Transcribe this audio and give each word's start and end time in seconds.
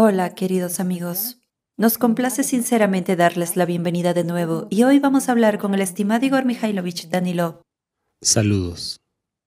Hola, 0.00 0.36
queridos 0.36 0.78
amigos. 0.78 1.40
Nos 1.76 1.98
complace 1.98 2.44
sinceramente 2.44 3.16
darles 3.16 3.56
la 3.56 3.64
bienvenida 3.64 4.14
de 4.14 4.22
nuevo 4.22 4.68
y 4.70 4.84
hoy 4.84 5.00
vamos 5.00 5.28
a 5.28 5.32
hablar 5.32 5.58
con 5.58 5.74
el 5.74 5.80
estimado 5.80 6.24
Igor 6.24 6.44
Mikhailovich 6.44 7.08
Danilov. 7.08 7.62
Saludos. 8.22 9.00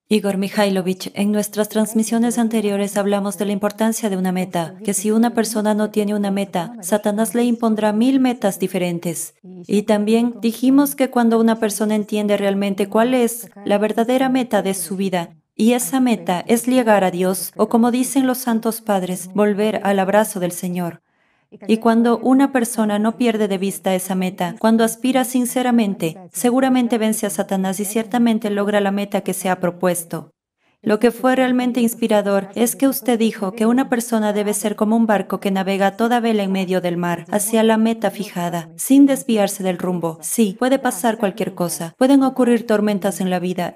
Igor 0.10 0.36
Mikhailovich, 0.36 1.10
en 1.16 1.32
nuestras 1.32 1.70
transmisiones 1.70 2.38
anteriores 2.38 2.98
hablamos 2.98 3.38
de 3.38 3.46
la 3.46 3.54
importancia 3.54 4.10
de 4.10 4.18
una 4.18 4.34
meta, 4.34 4.76
que 4.84 4.94
si 4.94 5.10
una 5.10 5.34
persona 5.34 5.74
no 5.74 5.90
tiene 5.90 6.16
una 6.16 6.32
meta, 6.32 6.76
Satanás 6.82 7.34
le 7.34 7.46
impondrá 7.46 7.94
mil 7.94 8.20
metas 8.20 8.60
diferentes. 8.60 9.36
Y 9.68 9.84
también 9.84 10.36
dijimos 10.42 10.96
que 10.96 11.10
cuando 11.10 11.40
una 11.40 11.62
persona 11.62 11.96
entiende 11.96 12.36
realmente 12.36 12.90
cuál 12.90 13.14
es 13.14 13.50
la 13.64 13.78
verdadera 13.78 14.28
meta 14.28 14.62
de 14.62 14.74
su 14.74 14.98
vida, 14.98 15.34
y 15.56 15.74
esa 15.74 16.00
meta 16.00 16.44
es 16.48 16.66
llegar 16.66 17.04
a 17.04 17.12
Dios, 17.12 17.52
o 17.56 17.70
como 17.70 17.92
dicen 17.92 18.28
los 18.28 18.40
santos 18.40 18.82
padres, 18.82 19.30
volver 19.34 19.82
al 19.84 20.00
abrazo 20.00 20.40
del 20.40 20.52
Señor. 20.52 21.02
Y 21.68 21.78
cuando 21.78 22.18
una 22.18 22.54
persona 22.54 22.98
no 22.98 23.18
pierde 23.18 23.48
de 23.48 23.58
vista 23.58 23.94
esa 23.94 24.16
meta, 24.16 24.56
cuando 24.58 24.86
aspira 24.86 25.26
sinceramente, 25.26 26.18
seguramente 26.32 26.98
vence 26.98 27.26
a 27.26 27.30
Satanás 27.30 27.80
y 27.82 27.86
ciertamente 27.86 28.50
logra 28.50 28.80
la 28.80 28.92
meta 28.92 29.22
que 29.22 29.34
se 29.34 29.50
ha 29.50 29.60
propuesto. 29.60 30.32
Lo 30.84 30.98
que 30.98 31.12
fue 31.12 31.36
realmente 31.36 31.80
inspirador 31.80 32.50
es 32.56 32.76
que 32.76 32.88
usted 32.88 33.20
dijo 33.20 33.52
que 33.52 33.68
una 33.68 33.88
persona 33.88 34.34
debe 34.34 34.56
ser 34.56 34.76
como 34.76 34.96
un 34.96 35.06
barco 35.06 35.40
que 35.40 35.52
navega 35.52 35.96
toda 35.96 36.20
vela 36.20 36.42
en 36.42 36.52
medio 36.52 36.82
del 36.82 36.98
mar, 36.98 37.26
hacia 37.30 37.62
la 37.62 37.78
meta 37.78 38.10
fijada, 38.10 38.70
sin 38.78 39.06
desviarse 39.06 39.62
del 39.62 39.78
rumbo. 39.78 40.18
Sí, 40.22 40.56
puede 40.58 40.80
pasar 40.80 41.20
cualquier 41.20 41.54
cosa, 41.54 41.94
pueden 42.00 42.24
ocurrir 42.24 42.66
tormentas 42.66 43.22
en 43.22 43.30
la 43.30 43.38
vida, 43.38 43.76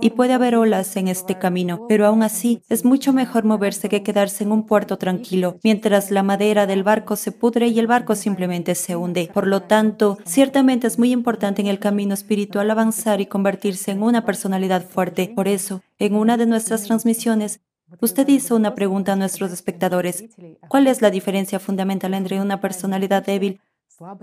y 0.00 0.10
puede 0.10 0.32
haber 0.32 0.56
olas 0.56 0.96
en 0.96 1.08
este 1.08 1.38
camino, 1.38 1.86
pero 1.88 2.06
aún 2.06 2.22
así 2.22 2.62
es 2.68 2.84
mucho 2.84 3.12
mejor 3.12 3.44
moverse 3.44 3.88
que 3.88 4.02
quedarse 4.02 4.44
en 4.44 4.52
un 4.52 4.66
puerto 4.66 4.98
tranquilo, 4.98 5.58
mientras 5.62 6.10
la 6.10 6.22
madera 6.22 6.66
del 6.66 6.82
barco 6.82 7.16
se 7.16 7.32
pudre 7.32 7.68
y 7.68 7.78
el 7.78 7.86
barco 7.86 8.14
simplemente 8.14 8.74
se 8.74 8.96
hunde. 8.96 9.30
Por 9.32 9.46
lo 9.46 9.62
tanto, 9.62 10.18
ciertamente 10.24 10.86
es 10.86 10.98
muy 10.98 11.12
importante 11.12 11.60
en 11.60 11.68
el 11.68 11.78
camino 11.78 12.14
espiritual 12.14 12.70
avanzar 12.70 13.20
y 13.20 13.26
convertirse 13.26 13.90
en 13.90 14.02
una 14.02 14.24
personalidad 14.24 14.88
fuerte. 14.88 15.32
Por 15.34 15.48
eso, 15.48 15.82
en 15.98 16.14
una 16.14 16.36
de 16.36 16.46
nuestras 16.46 16.84
transmisiones, 16.84 17.60
Usted 18.00 18.28
hizo 18.28 18.54
una 18.54 18.74
pregunta 18.74 19.14
a 19.14 19.16
nuestros 19.16 19.50
espectadores. 19.50 20.24
¿Cuál 20.68 20.86
es 20.86 21.02
la 21.02 21.10
diferencia 21.10 21.58
fundamental 21.58 22.14
entre 22.14 22.40
una 22.40 22.60
personalidad 22.60 23.24
débil 23.24 23.60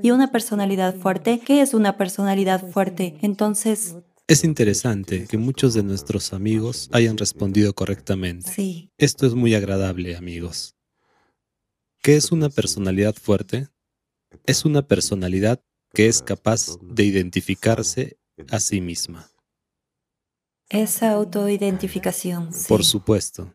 y 0.02 0.12
una 0.12 0.32
personalidad 0.32 0.96
fuerte? 0.96 1.40
¿Qué 1.40 1.62
es 1.62 1.74
una 1.74 1.98
personalidad 1.98 2.66
fuerte? 2.70 3.18
Entonces, 3.22 3.98
es 4.28 4.44
interesante 4.44 5.26
que 5.26 5.38
muchos 5.38 5.74
de 5.74 5.84
nuestros 5.84 6.34
amigos 6.34 6.90
hayan 6.92 7.18
respondido 7.18 7.74
correctamente. 7.74 8.52
Sí. 8.52 8.92
Esto 8.98 9.26
es 9.26 9.34
muy 9.34 9.56
agradable, 9.56 10.18
amigos. 10.18 10.76
¿Qué 12.02 12.18
es 12.18 12.32
una 12.32 12.50
personalidad 12.50 13.16
fuerte? 13.16 13.70
Es 14.46 14.66
una 14.66 14.86
personalidad 14.86 15.64
que 15.94 16.08
es 16.08 16.22
capaz 16.22 16.78
de 16.82 17.04
identificarse 17.06 18.18
a 18.50 18.60
sí 18.60 18.82
misma. 18.82 19.32
Esa 20.70 21.12
autoidentificación. 21.12 22.54
Sí. 22.54 22.66
Por 22.68 22.84
supuesto. 22.84 23.54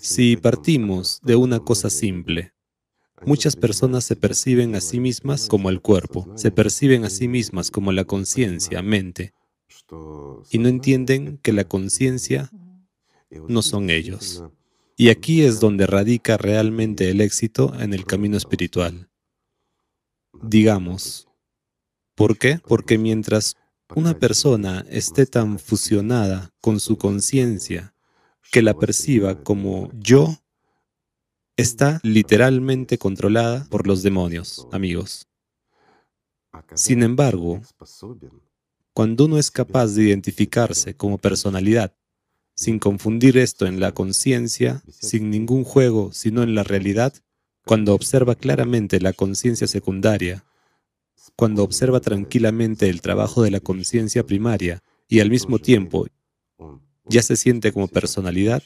Si 0.00 0.36
partimos 0.36 1.20
de 1.22 1.36
una 1.36 1.60
cosa 1.60 1.88
simple, 1.88 2.52
muchas 3.24 3.54
personas 3.54 4.04
se 4.04 4.16
perciben 4.16 4.74
a 4.74 4.80
sí 4.80 4.98
mismas 4.98 5.46
como 5.46 5.70
el 5.70 5.80
cuerpo, 5.80 6.30
se 6.36 6.50
perciben 6.50 7.04
a 7.04 7.10
sí 7.10 7.28
mismas 7.28 7.70
como 7.70 7.92
la 7.92 8.04
conciencia, 8.04 8.82
mente, 8.82 9.32
y 10.50 10.58
no 10.58 10.68
entienden 10.68 11.38
que 11.38 11.52
la 11.52 11.64
conciencia 11.64 12.50
no 13.48 13.62
son 13.62 13.90
ellos. 13.90 14.42
Y 14.96 15.10
aquí 15.10 15.42
es 15.42 15.60
donde 15.60 15.86
radica 15.86 16.36
realmente 16.36 17.10
el 17.10 17.20
éxito 17.20 17.72
en 17.78 17.94
el 17.94 18.04
camino 18.04 18.36
espiritual. 18.36 19.08
Digamos, 20.42 21.28
¿por 22.14 22.36
qué? 22.36 22.60
Porque 22.66 22.98
mientras 22.98 23.56
una 23.94 24.18
persona 24.18 24.84
esté 24.90 25.26
tan 25.26 25.58
fusionada 25.58 26.50
con 26.60 26.80
su 26.80 26.98
conciencia 26.98 27.94
que 28.50 28.62
la 28.62 28.74
perciba 28.74 29.42
como 29.42 29.90
yo, 29.94 30.36
está 31.56 32.00
literalmente 32.02 32.98
controlada 32.98 33.66
por 33.68 33.86
los 33.86 34.02
demonios, 34.02 34.66
amigos. 34.72 35.28
Sin 36.74 37.02
embargo, 37.02 37.60
cuando 38.98 39.26
uno 39.26 39.38
es 39.38 39.52
capaz 39.52 39.94
de 39.94 40.08
identificarse 40.08 40.96
como 40.96 41.18
personalidad, 41.18 41.94
sin 42.56 42.80
confundir 42.80 43.38
esto 43.38 43.64
en 43.64 43.78
la 43.78 43.92
conciencia, 43.92 44.82
sin 44.88 45.30
ningún 45.30 45.62
juego, 45.62 46.10
sino 46.12 46.42
en 46.42 46.56
la 46.56 46.64
realidad, 46.64 47.14
cuando 47.64 47.94
observa 47.94 48.34
claramente 48.34 49.00
la 49.00 49.12
conciencia 49.12 49.68
secundaria, 49.68 50.44
cuando 51.36 51.62
observa 51.62 52.00
tranquilamente 52.00 52.88
el 52.88 53.00
trabajo 53.00 53.44
de 53.44 53.52
la 53.52 53.60
conciencia 53.60 54.26
primaria 54.26 54.82
y 55.06 55.20
al 55.20 55.30
mismo 55.30 55.60
tiempo 55.60 56.08
ya 57.04 57.22
se 57.22 57.36
siente 57.36 57.70
como 57.70 57.86
personalidad, 57.86 58.64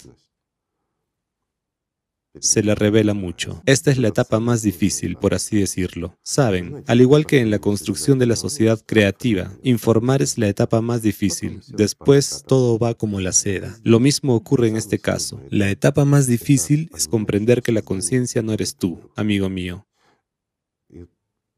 se 2.40 2.62
le 2.62 2.74
revela 2.74 3.14
mucho. 3.14 3.62
Esta 3.66 3.90
es 3.90 3.98
la 3.98 4.08
etapa 4.08 4.40
más 4.40 4.62
difícil, 4.62 5.16
por 5.16 5.34
así 5.34 5.58
decirlo. 5.58 6.16
Saben, 6.22 6.82
al 6.86 7.00
igual 7.00 7.26
que 7.26 7.40
en 7.40 7.50
la 7.50 7.58
construcción 7.58 8.18
de 8.18 8.26
la 8.26 8.36
sociedad 8.36 8.80
creativa, 8.84 9.52
informar 9.62 10.22
es 10.22 10.38
la 10.38 10.48
etapa 10.48 10.80
más 10.80 11.02
difícil. 11.02 11.60
Después 11.68 12.44
todo 12.46 12.78
va 12.78 12.94
como 12.94 13.20
la 13.20 13.32
seda. 13.32 13.78
Lo 13.82 14.00
mismo 14.00 14.34
ocurre 14.34 14.68
en 14.68 14.76
este 14.76 14.98
caso. 14.98 15.40
La 15.50 15.70
etapa 15.70 16.04
más 16.04 16.26
difícil 16.26 16.90
es 16.94 17.08
comprender 17.08 17.62
que 17.62 17.72
la 17.72 17.82
conciencia 17.82 18.42
no 18.42 18.52
eres 18.52 18.76
tú, 18.76 19.10
amigo 19.16 19.48
mío. 19.48 19.86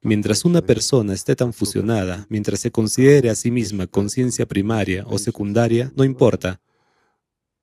Mientras 0.02 0.44
una 0.44 0.60
persona 0.60 1.14
esté 1.14 1.34
tan 1.34 1.54
fusionada, 1.54 2.26
mientras 2.28 2.60
se 2.60 2.70
considere 2.70 3.30
a 3.30 3.34
sí 3.34 3.50
misma 3.50 3.86
conciencia 3.86 4.44
primaria 4.44 5.04
o 5.06 5.16
secundaria, 5.16 5.92
no 5.96 6.04
importa, 6.04 6.60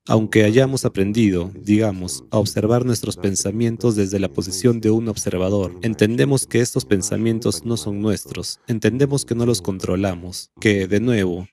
aunque 0.07 0.43
hayamos 0.43 0.85
aprendido, 0.85 1.51
digamos, 1.53 2.23
a 2.31 2.39
observar 2.39 2.85
nuestros 2.85 3.17
pensamientos 3.17 3.95
desde 3.95 4.19
la 4.19 4.29
posición 4.29 4.81
de 4.81 4.89
un 4.89 5.07
observador, 5.07 5.77
entendemos 5.83 6.47
que 6.47 6.59
estos 6.59 6.85
pensamientos 6.85 7.65
no 7.65 7.77
son 7.77 8.01
nuestros, 8.01 8.59
entendemos 8.67 9.25
que 9.25 9.35
no 9.35 9.45
los 9.45 9.61
controlamos, 9.61 10.49
que, 10.59 10.87
de 10.87 10.99
nuevo, 10.99 11.47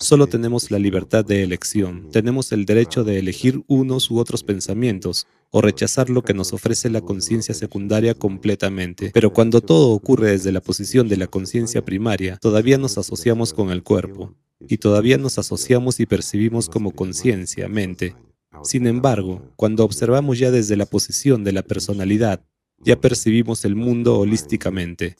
solo 0.00 0.26
tenemos 0.26 0.70
la 0.70 0.80
libertad 0.80 1.24
de 1.24 1.44
elección, 1.44 2.10
tenemos 2.10 2.50
el 2.50 2.64
derecho 2.66 3.04
de 3.04 3.18
elegir 3.18 3.62
unos 3.68 4.10
u 4.10 4.18
otros 4.18 4.42
pensamientos 4.42 5.26
o 5.50 5.60
rechazar 5.60 6.10
lo 6.10 6.22
que 6.22 6.34
nos 6.34 6.52
ofrece 6.52 6.90
la 6.90 7.00
conciencia 7.00 7.54
secundaria 7.54 8.14
completamente. 8.14 9.12
Pero 9.14 9.32
cuando 9.32 9.60
todo 9.60 9.90
ocurre 9.90 10.32
desde 10.32 10.50
la 10.50 10.60
posición 10.60 11.08
de 11.08 11.16
la 11.16 11.28
conciencia 11.28 11.84
primaria, 11.84 12.38
todavía 12.38 12.76
nos 12.76 12.98
asociamos 12.98 13.52
con 13.52 13.70
el 13.70 13.84
cuerpo 13.84 14.34
y 14.60 14.78
todavía 14.78 15.18
nos 15.18 15.38
asociamos 15.38 16.00
y 16.00 16.06
percibimos 16.06 16.68
como 16.68 16.92
conciencia, 16.92 17.68
mente. 17.68 18.16
Sin 18.62 18.86
embargo, 18.86 19.52
cuando 19.56 19.84
observamos 19.84 20.38
ya 20.38 20.50
desde 20.50 20.76
la 20.76 20.86
posición 20.86 21.44
de 21.44 21.52
la 21.52 21.62
personalidad, 21.62 22.44
ya 22.78 23.00
percibimos 23.00 23.64
el 23.64 23.76
mundo 23.76 24.18
holísticamente. 24.18 25.16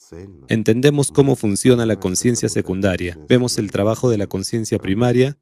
Entendemos 0.47 1.11
cómo 1.11 1.35
funciona 1.35 1.85
la 1.85 1.99
conciencia 1.99 2.49
secundaria, 2.49 3.17
vemos 3.27 3.57
el 3.57 3.71
trabajo 3.71 4.09
de 4.09 4.17
la 4.17 4.27
conciencia 4.27 4.79
primaria 4.79 5.37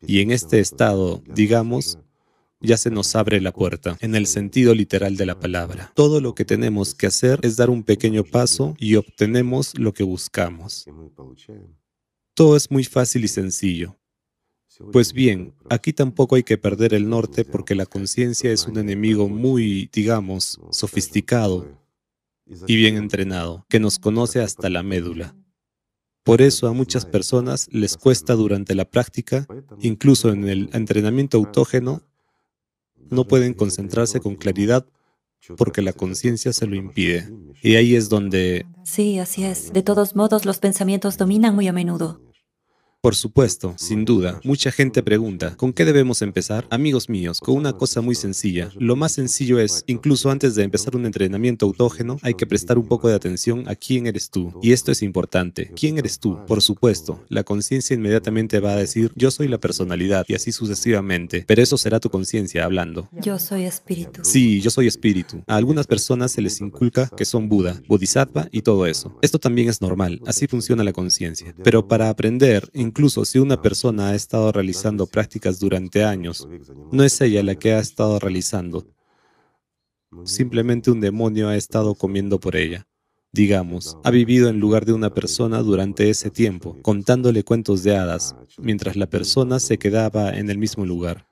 y 0.00 0.20
en 0.20 0.30
este 0.30 0.60
estado, 0.60 1.22
digamos, 1.26 1.98
ya 2.60 2.76
se 2.76 2.90
nos 2.90 3.14
abre 3.14 3.40
la 3.40 3.52
puerta, 3.52 3.96
en 4.00 4.14
el 4.14 4.26
sentido 4.26 4.74
literal 4.74 5.16
de 5.16 5.26
la 5.26 5.38
palabra. 5.38 5.92
Todo 5.94 6.20
lo 6.20 6.34
que 6.34 6.44
tenemos 6.44 6.94
que 6.94 7.06
hacer 7.06 7.38
es 7.42 7.56
dar 7.56 7.70
un 7.70 7.84
pequeño 7.84 8.24
paso 8.24 8.74
y 8.78 8.96
obtenemos 8.96 9.78
lo 9.78 9.92
que 9.92 10.02
buscamos. 10.02 10.86
Todo 12.38 12.54
es 12.54 12.70
muy 12.70 12.84
fácil 12.84 13.24
y 13.24 13.28
sencillo. 13.28 13.98
Pues 14.92 15.12
bien, 15.12 15.54
aquí 15.70 15.92
tampoco 15.92 16.36
hay 16.36 16.44
que 16.44 16.56
perder 16.56 16.94
el 16.94 17.08
norte 17.08 17.44
porque 17.44 17.74
la 17.74 17.84
conciencia 17.84 18.52
es 18.52 18.68
un 18.68 18.78
enemigo 18.78 19.28
muy, 19.28 19.90
digamos, 19.92 20.60
sofisticado 20.70 21.66
y 22.68 22.76
bien 22.76 22.96
entrenado, 22.96 23.66
que 23.68 23.80
nos 23.80 23.98
conoce 23.98 24.40
hasta 24.40 24.70
la 24.70 24.84
médula. 24.84 25.34
Por 26.22 26.40
eso 26.40 26.68
a 26.68 26.72
muchas 26.72 27.06
personas 27.06 27.66
les 27.72 27.96
cuesta 27.96 28.34
durante 28.34 28.76
la 28.76 28.84
práctica, 28.84 29.44
incluso 29.80 30.30
en 30.30 30.48
el 30.48 30.70
entrenamiento 30.74 31.38
autógeno, 31.38 32.02
no 33.10 33.26
pueden 33.26 33.52
concentrarse 33.52 34.20
con 34.20 34.36
claridad 34.36 34.86
porque 35.56 35.82
la 35.82 35.92
conciencia 35.92 36.52
se 36.52 36.68
lo 36.68 36.76
impide. 36.76 37.28
Y 37.64 37.74
ahí 37.74 37.96
es 37.96 38.08
donde... 38.08 38.64
Sí, 38.84 39.18
así 39.18 39.42
es. 39.42 39.72
De 39.72 39.82
todos 39.82 40.14
modos, 40.14 40.44
los 40.44 40.60
pensamientos 40.60 41.16
dominan 41.18 41.56
muy 41.56 41.66
a 41.66 41.72
menudo. 41.72 42.20
Por 43.00 43.14
supuesto, 43.14 43.74
sin 43.78 44.04
duda. 44.04 44.40
Mucha 44.42 44.72
gente 44.72 45.04
pregunta, 45.04 45.54
¿con 45.56 45.72
qué 45.72 45.84
debemos 45.84 46.20
empezar? 46.20 46.66
Amigos 46.68 47.08
míos, 47.08 47.38
con 47.38 47.54
una 47.54 47.72
cosa 47.72 48.00
muy 48.00 48.16
sencilla. 48.16 48.72
Lo 48.76 48.96
más 48.96 49.12
sencillo 49.12 49.60
es, 49.60 49.84
incluso 49.86 50.32
antes 50.32 50.56
de 50.56 50.64
empezar 50.64 50.96
un 50.96 51.06
entrenamiento 51.06 51.64
autógeno, 51.66 52.18
hay 52.22 52.34
que 52.34 52.44
prestar 52.44 52.76
un 52.76 52.88
poco 52.88 53.08
de 53.08 53.14
atención 53.14 53.68
a 53.68 53.76
quién 53.76 54.08
eres 54.08 54.30
tú. 54.30 54.52
Y 54.62 54.72
esto 54.72 54.90
es 54.90 55.02
importante. 55.02 55.70
¿Quién 55.76 55.96
eres 55.98 56.18
tú? 56.18 56.44
Por 56.48 56.60
supuesto, 56.60 57.24
la 57.28 57.44
conciencia 57.44 57.94
inmediatamente 57.94 58.58
va 58.58 58.72
a 58.72 58.76
decir, 58.76 59.12
yo 59.14 59.30
soy 59.30 59.46
la 59.46 59.58
personalidad, 59.58 60.26
y 60.26 60.34
así 60.34 60.50
sucesivamente. 60.50 61.44
Pero 61.46 61.62
eso 61.62 61.78
será 61.78 62.00
tu 62.00 62.10
conciencia 62.10 62.64
hablando. 62.64 63.08
Yo 63.12 63.38
soy 63.38 63.62
espíritu. 63.62 64.22
Sí, 64.24 64.60
yo 64.60 64.70
soy 64.70 64.88
espíritu. 64.88 65.44
A 65.46 65.54
algunas 65.54 65.86
personas 65.86 66.32
se 66.32 66.42
les 66.42 66.60
inculca 66.60 67.08
que 67.16 67.24
son 67.24 67.48
Buda, 67.48 67.80
Bodhisattva 67.86 68.48
y 68.50 68.62
todo 68.62 68.86
eso. 68.86 69.16
Esto 69.22 69.38
también 69.38 69.68
es 69.68 69.80
normal, 69.80 70.20
así 70.26 70.48
funciona 70.48 70.82
la 70.82 70.92
conciencia. 70.92 71.54
Pero 71.62 71.86
para 71.86 72.08
aprender, 72.08 72.68
Incluso 72.88 73.26
si 73.26 73.38
una 73.38 73.60
persona 73.60 74.08
ha 74.08 74.14
estado 74.14 74.50
realizando 74.50 75.06
prácticas 75.06 75.60
durante 75.60 76.04
años, 76.04 76.48
no 76.90 77.04
es 77.04 77.20
ella 77.20 77.42
la 77.42 77.54
que 77.54 77.72
ha 77.72 77.80
estado 77.80 78.18
realizando. 78.18 78.86
Simplemente 80.24 80.90
un 80.90 80.98
demonio 80.98 81.48
ha 81.48 81.56
estado 81.56 81.94
comiendo 81.94 82.40
por 82.40 82.56
ella. 82.56 82.88
Digamos, 83.30 83.98
ha 84.04 84.10
vivido 84.10 84.48
en 84.48 84.58
lugar 84.58 84.86
de 84.86 84.94
una 84.94 85.12
persona 85.12 85.58
durante 85.60 86.08
ese 86.08 86.30
tiempo, 86.30 86.78
contándole 86.80 87.44
cuentos 87.44 87.82
de 87.82 87.94
hadas, 87.94 88.34
mientras 88.56 88.96
la 88.96 89.06
persona 89.06 89.60
se 89.60 89.76
quedaba 89.76 90.30
en 90.30 90.48
el 90.48 90.56
mismo 90.56 90.86
lugar. 90.86 91.28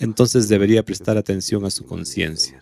Entonces 0.00 0.50
debería 0.50 0.84
prestar 0.84 1.16
atención 1.16 1.64
a 1.64 1.70
su 1.70 1.86
conciencia. 1.86 2.60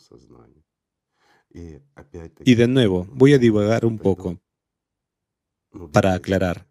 Y 2.45 2.55
de 2.55 2.69
nuevo, 2.69 3.09
voy 3.11 3.33
a 3.33 3.39
divagar 3.39 3.85
un 3.85 3.99
poco 3.99 4.39
para 5.91 6.15
aclarar. 6.15 6.70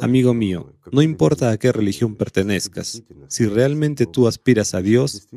Amigo 0.00 0.34
mío, 0.34 0.74
no 0.90 1.02
importa 1.02 1.50
a 1.50 1.56
qué 1.56 1.70
religión 1.70 2.16
pertenezcas, 2.16 3.04
si 3.28 3.46
realmente 3.46 4.06
tú 4.06 4.26
aspiras 4.26 4.74
a 4.74 4.82
Dios, 4.82 5.28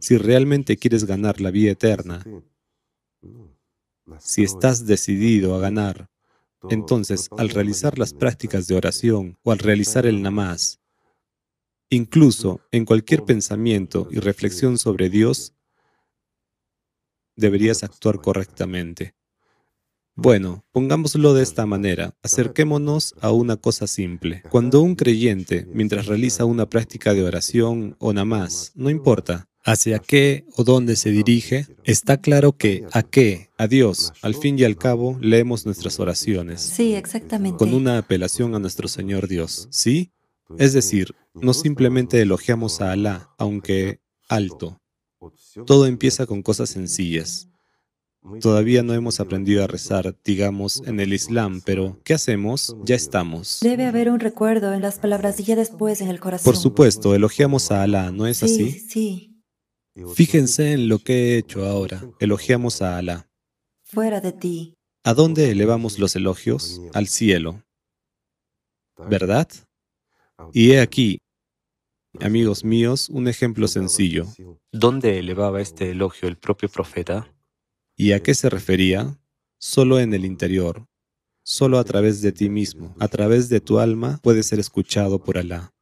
si 0.00 0.16
realmente 0.16 0.76
quieres 0.76 1.04
ganar 1.04 1.40
la 1.40 1.52
vida 1.52 1.70
eterna, 1.70 2.24
si 4.18 4.42
estás 4.42 4.84
decidido 4.86 5.54
a 5.54 5.60
ganar, 5.60 6.10
entonces 6.70 7.28
al 7.38 7.50
realizar 7.50 7.98
las 7.98 8.12
prácticas 8.14 8.66
de 8.66 8.74
oración 8.74 9.38
o 9.42 9.52
al 9.52 9.58
realizar 9.58 10.06
el 10.06 10.22
namás, 10.22 10.80
incluso 11.88 12.60
en 12.72 12.84
cualquier 12.84 13.24
pensamiento 13.24 14.08
y 14.10 14.18
reflexión 14.18 14.76
sobre 14.76 15.08
Dios, 15.08 15.54
deberías 17.36 17.84
actuar 17.84 18.20
correctamente. 18.20 19.14
Bueno, 20.14 20.64
pongámoslo 20.72 21.32
de 21.32 21.42
esta 21.42 21.64
manera, 21.64 22.14
acerquémonos 22.22 23.14
a 23.20 23.32
una 23.32 23.56
cosa 23.56 23.86
simple. 23.86 24.42
Cuando 24.50 24.82
un 24.82 24.94
creyente, 24.94 25.66
mientras 25.72 26.06
realiza 26.06 26.44
una 26.44 26.68
práctica 26.68 27.14
de 27.14 27.24
oración 27.24 27.96
o 27.98 28.12
namás, 28.12 28.72
no 28.74 28.90
importa 28.90 29.48
hacia 29.64 30.00
qué 30.00 30.44
o 30.56 30.64
dónde 30.64 30.96
se 30.96 31.10
dirige, 31.10 31.66
está 31.84 32.20
claro 32.20 32.52
que 32.52 32.84
a 32.92 33.02
qué, 33.02 33.48
a 33.56 33.68
Dios, 33.68 34.12
al 34.20 34.34
fin 34.34 34.58
y 34.58 34.64
al 34.64 34.76
cabo, 34.76 35.16
leemos 35.20 35.64
nuestras 35.64 35.98
oraciones. 35.98 36.60
Sí, 36.60 36.94
exactamente. 36.94 37.58
Con 37.58 37.72
una 37.72 37.98
apelación 37.98 38.54
a 38.54 38.58
nuestro 38.58 38.88
Señor 38.88 39.28
Dios, 39.28 39.68
¿sí? 39.70 40.12
Es 40.58 40.74
decir, 40.74 41.14
no 41.34 41.54
simplemente 41.54 42.20
elogiamos 42.20 42.82
a 42.82 42.92
Alá, 42.92 43.30
aunque 43.38 44.00
alto. 44.28 44.78
Todo 45.66 45.86
empieza 45.86 46.26
con 46.26 46.42
cosas 46.42 46.68
sencillas. 46.68 47.48
Todavía 48.40 48.82
no 48.84 48.94
hemos 48.94 49.18
aprendido 49.18 49.64
a 49.64 49.66
rezar, 49.66 50.16
digamos, 50.24 50.82
en 50.86 51.00
el 51.00 51.12
Islam, 51.12 51.60
pero 51.64 51.98
¿qué 52.04 52.14
hacemos? 52.14 52.76
Ya 52.84 52.94
estamos. 52.94 53.58
Debe 53.60 53.84
haber 53.86 54.10
un 54.10 54.20
recuerdo 54.20 54.72
en 54.72 54.80
las 54.80 54.98
palabras 55.00 55.40
y 55.40 55.44
ya 55.44 55.56
después 55.56 56.00
en 56.00 56.08
el 56.08 56.20
corazón. 56.20 56.44
Por 56.44 56.56
supuesto, 56.56 57.14
elogiamos 57.16 57.72
a 57.72 57.82
Alá, 57.82 58.12
¿no 58.12 58.28
es 58.28 58.42
así? 58.44 58.70
Sí, 58.78 59.32
Fíjense 60.14 60.72
en 60.72 60.88
lo 60.88 61.00
que 61.00 61.12
he 61.34 61.38
hecho 61.38 61.66
ahora. 61.66 62.02
Elogiamos 62.20 62.80
a 62.80 62.96
Alá. 62.96 63.28
Fuera 63.82 64.20
de 64.20 64.32
ti. 64.32 64.74
¿A 65.04 65.14
dónde 65.14 65.50
elevamos 65.50 65.98
los 65.98 66.14
elogios? 66.14 66.80
Al 66.94 67.08
cielo. 67.08 67.62
¿Verdad? 69.10 69.48
Y 70.52 70.72
he 70.72 70.80
aquí, 70.80 71.18
amigos 72.20 72.64
míos, 72.64 73.08
un 73.08 73.26
ejemplo 73.26 73.68
sencillo. 73.68 74.26
¿Dónde 74.70 75.18
elevaba 75.18 75.60
este 75.60 75.90
elogio 75.90 76.28
el 76.28 76.36
propio 76.36 76.68
profeta? 76.68 77.31
¿Y 77.96 78.12
a 78.12 78.22
qué 78.22 78.34
se 78.34 78.48
refería? 78.50 79.18
Solo 79.58 80.00
en 80.00 80.12
el 80.14 80.24
interior, 80.24 80.86
solo 81.42 81.78
a 81.78 81.84
través 81.84 82.20
de 82.20 82.32
ti 82.32 82.48
mismo, 82.48 82.94
a 82.98 83.08
través 83.08 83.48
de 83.48 83.60
tu 83.60 83.78
alma, 83.78 84.18
puede 84.22 84.42
ser 84.42 84.58
escuchado 84.58 85.22
por 85.22 85.38
Alá. 85.38 85.72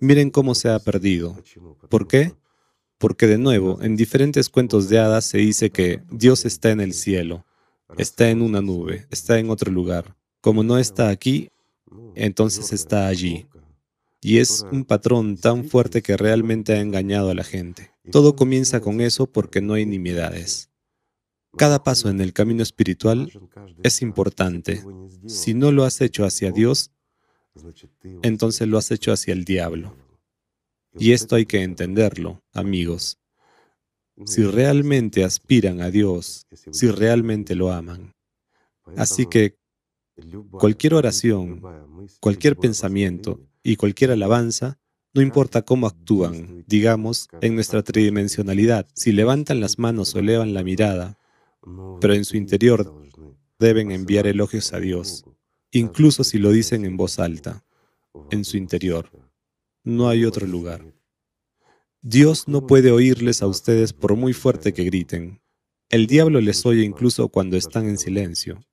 Miren 0.00 0.30
cómo 0.30 0.54
se 0.54 0.68
ha 0.68 0.78
perdido. 0.78 1.36
¿Por 1.88 2.06
qué? 2.06 2.34
Porque 2.98 3.26
de 3.26 3.38
nuevo, 3.38 3.80
en 3.82 3.96
diferentes 3.96 4.48
cuentos 4.48 4.88
de 4.88 4.98
hadas 4.98 5.24
se 5.24 5.38
dice 5.38 5.70
que 5.70 6.02
Dios 6.10 6.44
está 6.44 6.70
en 6.70 6.80
el 6.80 6.92
cielo, 6.92 7.46
está 7.96 8.30
en 8.30 8.42
una 8.42 8.60
nube, 8.60 9.06
está 9.10 9.38
en 9.38 9.50
otro 9.50 9.72
lugar. 9.72 10.16
Como 10.40 10.62
no 10.62 10.78
está 10.78 11.08
aquí, 11.08 11.50
entonces 12.14 12.72
está 12.72 13.06
allí. 13.06 13.46
Y 14.20 14.38
es 14.38 14.66
un 14.70 14.84
patrón 14.84 15.38
tan 15.38 15.64
fuerte 15.64 16.02
que 16.02 16.16
realmente 16.16 16.74
ha 16.74 16.80
engañado 16.80 17.30
a 17.30 17.34
la 17.34 17.44
gente. 17.44 17.90
Todo 18.12 18.36
comienza 18.36 18.80
con 18.80 19.00
eso 19.00 19.26
porque 19.26 19.62
no 19.62 19.74
hay 19.74 19.86
nimiedades. 19.86 20.69
Cada 21.56 21.82
paso 21.82 22.08
en 22.08 22.20
el 22.20 22.32
camino 22.32 22.62
espiritual 22.62 23.30
es 23.82 24.02
importante. 24.02 24.82
Si 25.26 25.54
no 25.54 25.72
lo 25.72 25.84
has 25.84 26.00
hecho 26.00 26.24
hacia 26.24 26.52
Dios, 26.52 26.90
entonces 28.22 28.68
lo 28.68 28.78
has 28.78 28.90
hecho 28.90 29.12
hacia 29.12 29.32
el 29.32 29.44
diablo. 29.44 29.96
Y 30.98 31.12
esto 31.12 31.36
hay 31.36 31.46
que 31.46 31.62
entenderlo, 31.62 32.42
amigos. 32.52 33.18
Si 34.26 34.44
realmente 34.44 35.24
aspiran 35.24 35.80
a 35.80 35.90
Dios, 35.90 36.46
si 36.70 36.90
realmente 36.90 37.54
lo 37.54 37.72
aman. 37.72 38.14
Así 38.96 39.26
que 39.26 39.56
cualquier 40.50 40.94
oración, 40.94 41.62
cualquier 42.20 42.56
pensamiento 42.56 43.40
y 43.62 43.76
cualquier 43.76 44.10
alabanza, 44.10 44.78
no 45.12 45.22
importa 45.22 45.62
cómo 45.62 45.86
actúan, 45.86 46.64
digamos, 46.68 47.28
en 47.40 47.54
nuestra 47.54 47.82
tridimensionalidad, 47.82 48.86
si 48.94 49.12
levantan 49.12 49.60
las 49.60 49.78
manos 49.78 50.14
o 50.14 50.20
elevan 50.20 50.54
la 50.54 50.62
mirada, 50.62 51.18
pero 52.00 52.14
en 52.14 52.24
su 52.24 52.36
interior 52.36 52.92
deben 53.58 53.90
enviar 53.90 54.26
elogios 54.26 54.72
a 54.72 54.80
Dios, 54.80 55.24
incluso 55.70 56.24
si 56.24 56.38
lo 56.38 56.50
dicen 56.50 56.84
en 56.84 56.96
voz 56.96 57.18
alta, 57.18 57.64
en 58.30 58.44
su 58.44 58.56
interior. 58.56 59.10
No 59.84 60.08
hay 60.08 60.24
otro 60.24 60.46
lugar. 60.46 60.94
Dios 62.02 62.48
no 62.48 62.66
puede 62.66 62.90
oírles 62.90 63.42
a 63.42 63.46
ustedes 63.46 63.92
por 63.92 64.16
muy 64.16 64.32
fuerte 64.32 64.72
que 64.72 64.84
griten. 64.84 65.42
El 65.90 66.06
diablo 66.06 66.40
les 66.40 66.64
oye 66.64 66.82
incluso 66.82 67.28
cuando 67.28 67.56
están 67.56 67.88
en 67.88 67.98
silencio. 67.98 68.64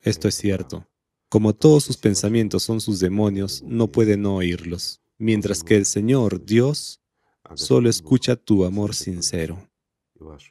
Esto 0.00 0.28
es 0.28 0.34
cierto. 0.34 0.86
Como 1.30 1.54
todos 1.54 1.84
sus 1.84 1.96
pensamientos 1.96 2.62
son 2.62 2.80
sus 2.80 3.00
demonios, 3.00 3.62
no 3.62 3.90
puede 3.90 4.16
no 4.16 4.36
oírlos, 4.36 5.00
mientras 5.18 5.64
que 5.64 5.76
el 5.76 5.86
Señor, 5.86 6.44
Dios, 6.44 7.00
solo 7.54 7.88
escucha 7.88 8.36
tu 8.36 8.64
amor 8.64 8.94
sincero. 8.94 9.68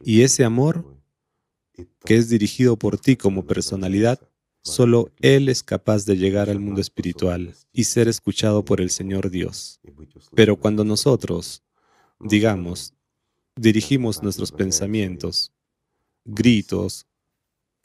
Y 0.04 0.22
ese 0.22 0.44
amor 0.44 1.03
que 2.06 2.16
es 2.16 2.30
dirigido 2.30 2.78
por 2.78 2.98
ti 3.00 3.16
como 3.16 3.46
personalidad, 3.46 4.20
solo 4.62 5.12
Él 5.20 5.50
es 5.50 5.64
capaz 5.64 6.06
de 6.06 6.18
llegar 6.18 6.50
al 6.50 6.60
mundo 6.60 6.82
espiritual 6.82 7.56
y 7.72 7.84
ser 7.84 8.08
escuchado 8.08 8.64
por 8.64 8.82
el 8.82 8.90
Señor 8.90 9.30
Dios. 9.30 9.80
Pero 10.36 10.58
cuando 10.58 10.84
nosotros, 10.84 11.64
digamos, 12.20 12.94
dirigimos 13.56 14.24
nuestros 14.24 14.52
pensamientos, 14.52 15.52
gritos, 16.26 17.08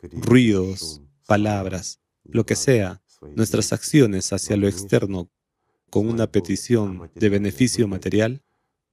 ruidos, 0.03 1.03
palabras, 1.27 2.01
lo 2.25 2.47
que 2.47 2.57
sea, 2.57 3.03
nuestras 3.35 3.73
acciones 3.73 4.33
hacia 4.33 4.57
lo 4.57 4.69
externo 4.69 5.31
con 5.91 6.09
una 6.09 6.31
petición 6.31 7.11
de 7.15 7.29
beneficio 7.29 7.89
material, 7.89 8.43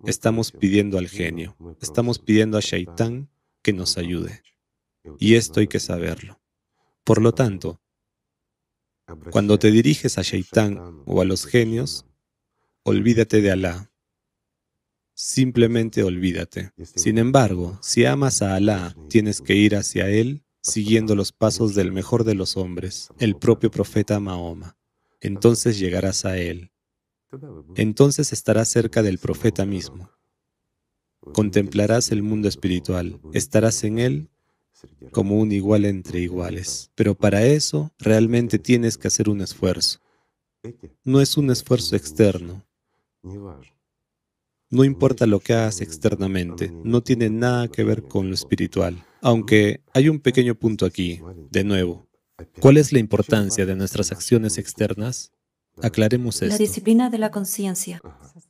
estamos 0.05 0.51
pidiendo 0.51 0.97
al 0.97 1.07
genio, 1.07 1.55
estamos 1.81 2.19
pidiendo 2.19 2.57
a 2.57 2.61
Shaitán 2.61 3.29
que 3.61 3.73
nos 3.73 3.97
ayude. 3.97 4.41
Y 5.19 5.35
esto 5.35 5.59
hay 5.59 5.67
que 5.67 5.79
saberlo. 5.79 6.39
Por 7.03 7.21
lo 7.21 7.33
tanto, 7.33 7.81
cuando 9.31 9.59
te 9.59 9.71
diriges 9.71 10.17
a 10.17 10.21
Shaitán 10.21 11.03
o 11.05 11.21
a 11.21 11.25
los 11.25 11.45
genios, 11.45 12.05
olvídate 12.83 13.41
de 13.41 13.51
Alá. 13.51 13.91
Simplemente 15.13 16.03
olvídate. 16.03 16.71
Sin 16.95 17.17
embargo, 17.17 17.77
si 17.81 18.05
amas 18.05 18.41
a 18.41 18.55
Alá, 18.55 18.95
tienes 19.09 19.41
que 19.41 19.55
ir 19.55 19.75
hacia 19.75 20.09
Él 20.09 20.43
siguiendo 20.61 21.15
los 21.15 21.31
pasos 21.31 21.75
del 21.75 21.91
mejor 21.91 22.23
de 22.23 22.33
los 22.33 22.57
hombres, 22.57 23.09
el 23.19 23.35
propio 23.35 23.69
profeta 23.69 24.19
Mahoma. 24.19 24.77
Entonces 25.21 25.77
llegarás 25.77 26.25
a 26.25 26.37
Él. 26.37 26.71
Entonces 27.75 28.33
estarás 28.33 28.69
cerca 28.69 29.03
del 29.03 29.19
profeta 29.19 29.65
mismo. 29.65 30.09
Contemplarás 31.33 32.11
el 32.11 32.23
mundo 32.23 32.47
espiritual, 32.47 33.19
estarás 33.33 33.83
en 33.83 33.99
él 33.99 34.29
como 35.11 35.39
un 35.39 35.51
igual 35.51 35.85
entre 35.85 36.19
iguales. 36.19 36.91
Pero 36.95 37.15
para 37.15 37.45
eso 37.45 37.91
realmente 37.99 38.59
tienes 38.59 38.97
que 38.97 39.07
hacer 39.07 39.29
un 39.29 39.41
esfuerzo. 39.41 39.99
no 41.03 41.21
es 41.21 41.37
un 41.37 41.51
esfuerzo 41.51 41.95
externo. 41.95 42.65
No 44.71 44.83
importa 44.83 45.25
lo 45.25 45.39
que 45.39 45.53
hagas 45.53 45.81
externamente, 45.81 46.71
no 46.83 47.01
tiene 47.01 47.29
nada 47.29 47.67
que 47.67 47.83
ver 47.83 48.03
con 48.03 48.29
lo 48.29 48.33
espiritual. 48.33 49.05
Aunque 49.21 49.81
hay 49.93 50.09
un 50.09 50.19
pequeño 50.19 50.55
punto 50.55 50.85
aquí, 50.85 51.21
de 51.51 51.63
nuevo. 51.63 52.07
¿Cuál 52.59 52.77
es 52.77 52.91
la 52.91 52.99
importancia 52.99 53.65
de 53.65 53.75
nuestras 53.75 54.11
acciones 54.11 54.57
externas? 54.57 55.31
Aclaremos 55.81 56.35
esto. 56.41 56.47
La 56.47 56.57
disciplina 56.57 57.09
de 57.09 57.17
la 57.17 57.31
conciencia. 57.31 58.01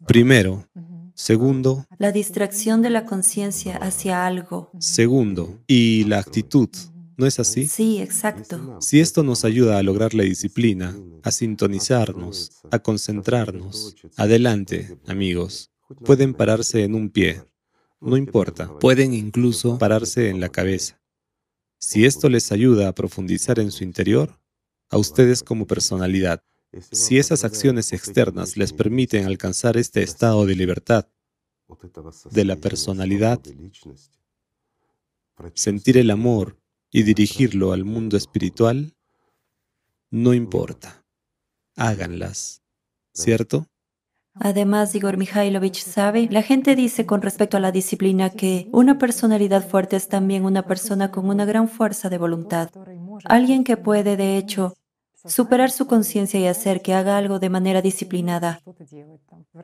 Primero. 0.07 0.67
Segundo. 1.15 1.85
La 1.97 2.11
distracción 2.11 2.81
de 2.81 2.89
la 2.89 3.05
conciencia 3.05 3.77
hacia 3.77 4.27
algo. 4.27 4.69
Segundo. 4.79 5.57
Y 5.65 6.03
la 6.03 6.19
actitud. 6.19 6.69
¿No 7.17 7.25
es 7.25 7.39
así? 7.39 7.67
Sí, 7.67 8.01
exacto. 8.01 8.77
Si 8.81 8.99
esto 8.99 9.23
nos 9.23 9.45
ayuda 9.45 9.77
a 9.77 9.83
lograr 9.83 10.13
la 10.13 10.23
disciplina, 10.23 10.93
a 11.23 11.31
sintonizarnos, 11.31 12.51
a 12.69 12.79
concentrarnos, 12.79 13.95
adelante, 14.17 14.99
amigos. 15.07 15.71
Pueden 16.03 16.33
pararse 16.33 16.83
en 16.83 16.93
un 16.93 17.09
pie. 17.09 17.41
No 18.01 18.17
importa. 18.17 18.77
Pueden 18.79 19.13
incluso 19.13 19.77
pararse 19.77 20.29
en 20.29 20.41
la 20.41 20.49
cabeza. 20.49 21.01
Si 21.79 22.03
esto 22.03 22.27
les 22.27 22.51
ayuda 22.51 22.89
a 22.89 22.95
profundizar 22.95 23.59
en 23.59 23.71
su 23.71 23.85
interior, 23.85 24.37
a 24.89 24.97
ustedes 24.97 25.43
como 25.43 25.65
personalidad, 25.65 26.43
si 26.91 27.17
esas 27.17 27.43
acciones 27.43 27.93
externas 27.93 28.57
les 28.57 28.73
permiten 28.73 29.25
alcanzar 29.25 29.77
este 29.77 30.03
estado 30.03 30.45
de 30.45 30.55
libertad 30.55 31.07
de 32.31 32.45
la 32.45 32.55
personalidad, 32.55 33.39
sentir 35.53 35.97
el 35.97 36.11
amor 36.11 36.57
y 36.91 37.03
dirigirlo 37.03 37.71
al 37.71 37.83
mundo 37.83 38.17
espiritual, 38.17 38.95
no 40.11 40.33
importa. 40.33 41.03
Háganlas, 41.75 42.61
¿cierto? 43.13 43.67
Además, 44.37 44.93
Igor 44.95 45.17
Mikhailovich 45.17 45.81
sabe, 45.81 46.27
la 46.29 46.41
gente 46.41 46.75
dice 46.75 47.05
con 47.05 47.21
respecto 47.21 47.55
a 47.55 47.61
la 47.61 47.71
disciplina 47.71 48.29
que 48.29 48.67
una 48.73 48.97
personalidad 48.97 49.67
fuerte 49.67 49.95
es 49.95 50.09
también 50.09 50.43
una 50.43 50.67
persona 50.67 51.09
con 51.09 51.29
una 51.29 51.45
gran 51.45 51.69
fuerza 51.69 52.09
de 52.09 52.17
voluntad. 52.17 52.69
Alguien 53.23 53.63
que 53.63 53.77
puede, 53.77 54.17
de 54.17 54.37
hecho, 54.37 54.73
superar 55.27 55.71
su 55.71 55.87
conciencia 55.87 56.39
y 56.39 56.47
hacer 56.47 56.81
que 56.81 56.93
haga 56.93 57.17
algo 57.17 57.39
de 57.39 57.49
manera 57.49 57.81
disciplinada. 57.81 58.61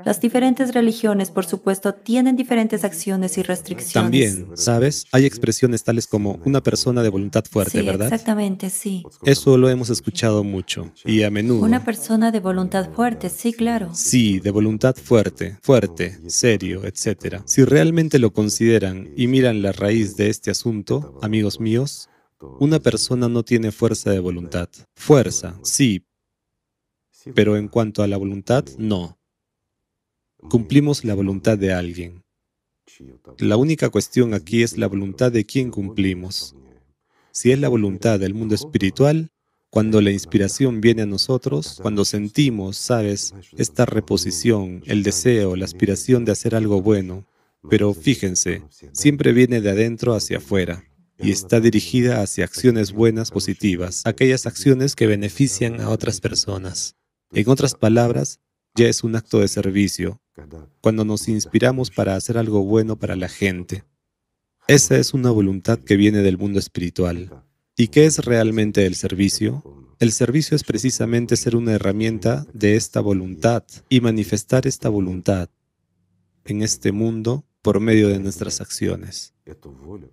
Las 0.05 0.21
diferentes 0.21 0.73
religiones, 0.73 1.31
por 1.31 1.45
supuesto, 1.45 1.93
tienen 1.93 2.35
diferentes 2.35 2.83
acciones 2.83 3.37
y 3.37 3.43
restricciones. 3.43 3.93
También, 3.93 4.47
¿sabes? 4.55 5.05
Hay 5.11 5.25
expresiones 5.25 5.83
tales 5.83 6.07
como 6.07 6.39
una 6.45 6.61
persona 6.61 7.03
de 7.03 7.09
voluntad 7.09 7.43
fuerte, 7.49 7.79
sí, 7.79 7.85
¿verdad? 7.85 8.07
Exactamente, 8.07 8.69
sí. 8.69 9.03
Eso 9.23 9.57
lo 9.57 9.69
hemos 9.69 9.89
escuchado 9.89 10.43
mucho 10.43 10.91
y 11.03 11.23
a 11.23 11.29
menudo. 11.29 11.65
Una 11.65 11.83
persona 11.83 12.31
de 12.31 12.39
voluntad 12.39 12.89
fuerte, 12.91 13.29
sí, 13.29 13.53
claro. 13.53 13.89
Sí, 13.93 14.39
de 14.39 14.51
voluntad 14.51 14.95
fuerte, 14.95 15.57
fuerte, 15.61 16.19
serio, 16.27 16.83
etc. 16.85 17.41
Si 17.45 17.65
realmente 17.65 18.17
lo 18.17 18.31
consideran 18.31 19.09
y 19.17 19.27
miran 19.27 19.61
la 19.61 19.71
raíz 19.71 20.15
de 20.15 20.29
este 20.29 20.51
asunto, 20.51 21.19
amigos 21.21 21.59
míos, 21.59 22.09
una 22.59 22.79
persona 22.79 23.27
no 23.27 23.43
tiene 23.43 23.71
fuerza 23.71 24.11
de 24.11 24.19
voluntad. 24.19 24.69
Fuerza, 24.95 25.59
sí, 25.63 26.05
pero 27.35 27.57
en 27.57 27.67
cuanto 27.67 28.03
a 28.03 28.07
la 28.07 28.17
voluntad, 28.17 28.65
no. 28.77 29.19
Cumplimos 30.49 31.05
la 31.05 31.13
voluntad 31.13 31.57
de 31.57 31.73
alguien. 31.73 32.23
La 33.37 33.57
única 33.57 33.89
cuestión 33.89 34.33
aquí 34.33 34.63
es 34.63 34.77
la 34.77 34.87
voluntad 34.87 35.31
de 35.31 35.45
quién 35.45 35.69
cumplimos. 35.71 36.55
Si 37.31 37.51
es 37.51 37.59
la 37.59 37.69
voluntad 37.69 38.19
del 38.19 38.33
mundo 38.33 38.55
espiritual, 38.55 39.29
cuando 39.69 40.01
la 40.01 40.11
inspiración 40.11 40.81
viene 40.81 41.03
a 41.03 41.05
nosotros, 41.05 41.79
cuando 41.81 42.03
sentimos, 42.03 42.75
sabes, 42.75 43.33
esta 43.55 43.85
reposición, 43.85 44.83
el 44.85 45.03
deseo, 45.03 45.55
la 45.55 45.65
aspiración 45.65 46.25
de 46.25 46.33
hacer 46.33 46.55
algo 46.55 46.81
bueno, 46.81 47.25
pero 47.69 47.93
fíjense, 47.93 48.63
siempre 48.91 49.31
viene 49.31 49.61
de 49.61 49.69
adentro 49.69 50.13
hacia 50.13 50.37
afuera 50.37 50.83
y 51.21 51.31
está 51.31 51.59
dirigida 51.59 52.21
hacia 52.21 52.45
acciones 52.45 52.91
buenas, 52.91 53.31
positivas, 53.31 54.01
aquellas 54.05 54.45
acciones 54.45 54.95
que 54.95 55.07
benefician 55.07 55.81
a 55.81 55.89
otras 55.89 56.19
personas. 56.19 56.95
En 57.31 57.47
otras 57.49 57.75
palabras, 57.75 58.39
ya 58.75 58.87
es 58.87 59.03
un 59.03 59.15
acto 59.15 59.39
de 59.39 59.47
servicio, 59.47 60.21
cuando 60.81 61.05
nos 61.05 61.27
inspiramos 61.27 61.91
para 61.91 62.15
hacer 62.15 62.37
algo 62.37 62.63
bueno 62.63 62.97
para 62.97 63.15
la 63.15 63.29
gente. 63.29 63.83
Esa 64.67 64.97
es 64.97 65.13
una 65.13 65.31
voluntad 65.31 65.79
que 65.79 65.97
viene 65.97 66.19
del 66.19 66.37
mundo 66.37 66.59
espiritual. 66.59 67.43
¿Y 67.75 67.87
qué 67.89 68.05
es 68.05 68.19
realmente 68.19 68.85
el 68.85 68.95
servicio? 68.95 69.63
El 69.99 70.11
servicio 70.11 70.55
es 70.55 70.63
precisamente 70.63 71.35
ser 71.35 71.55
una 71.55 71.73
herramienta 71.73 72.45
de 72.53 72.75
esta 72.75 73.01
voluntad 73.01 73.63
y 73.89 74.01
manifestar 74.01 74.65
esta 74.65 74.89
voluntad 74.89 75.49
en 76.45 76.63
este 76.63 76.91
mundo 76.91 77.45
por 77.61 77.79
medio 77.79 78.07
de 78.07 78.19
nuestras 78.19 78.61
acciones. 78.61 79.33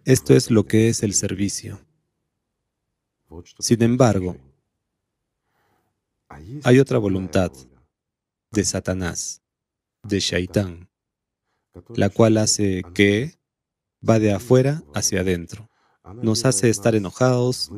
Esto 0.04 0.34
es 0.34 0.50
lo 0.50 0.64
que 0.66 0.88
es 0.88 1.02
el 1.02 1.14
servicio. 1.14 1.80
Sin 3.58 3.82
embargo, 3.82 4.36
hay 6.64 6.78
otra 6.78 6.98
voluntad 6.98 7.52
de 8.50 8.64
Satanás, 8.64 9.42
de 10.02 10.20
Shaitán, 10.20 10.88
la 11.94 12.08
cual 12.08 12.38
hace 12.38 12.82
que 12.94 13.38
va 14.06 14.18
de 14.18 14.32
afuera 14.32 14.82
hacia 14.94 15.20
adentro. 15.20 15.68
Nos 16.22 16.44
hace 16.44 16.70
estar 16.70 16.94
enojados, 16.94 17.70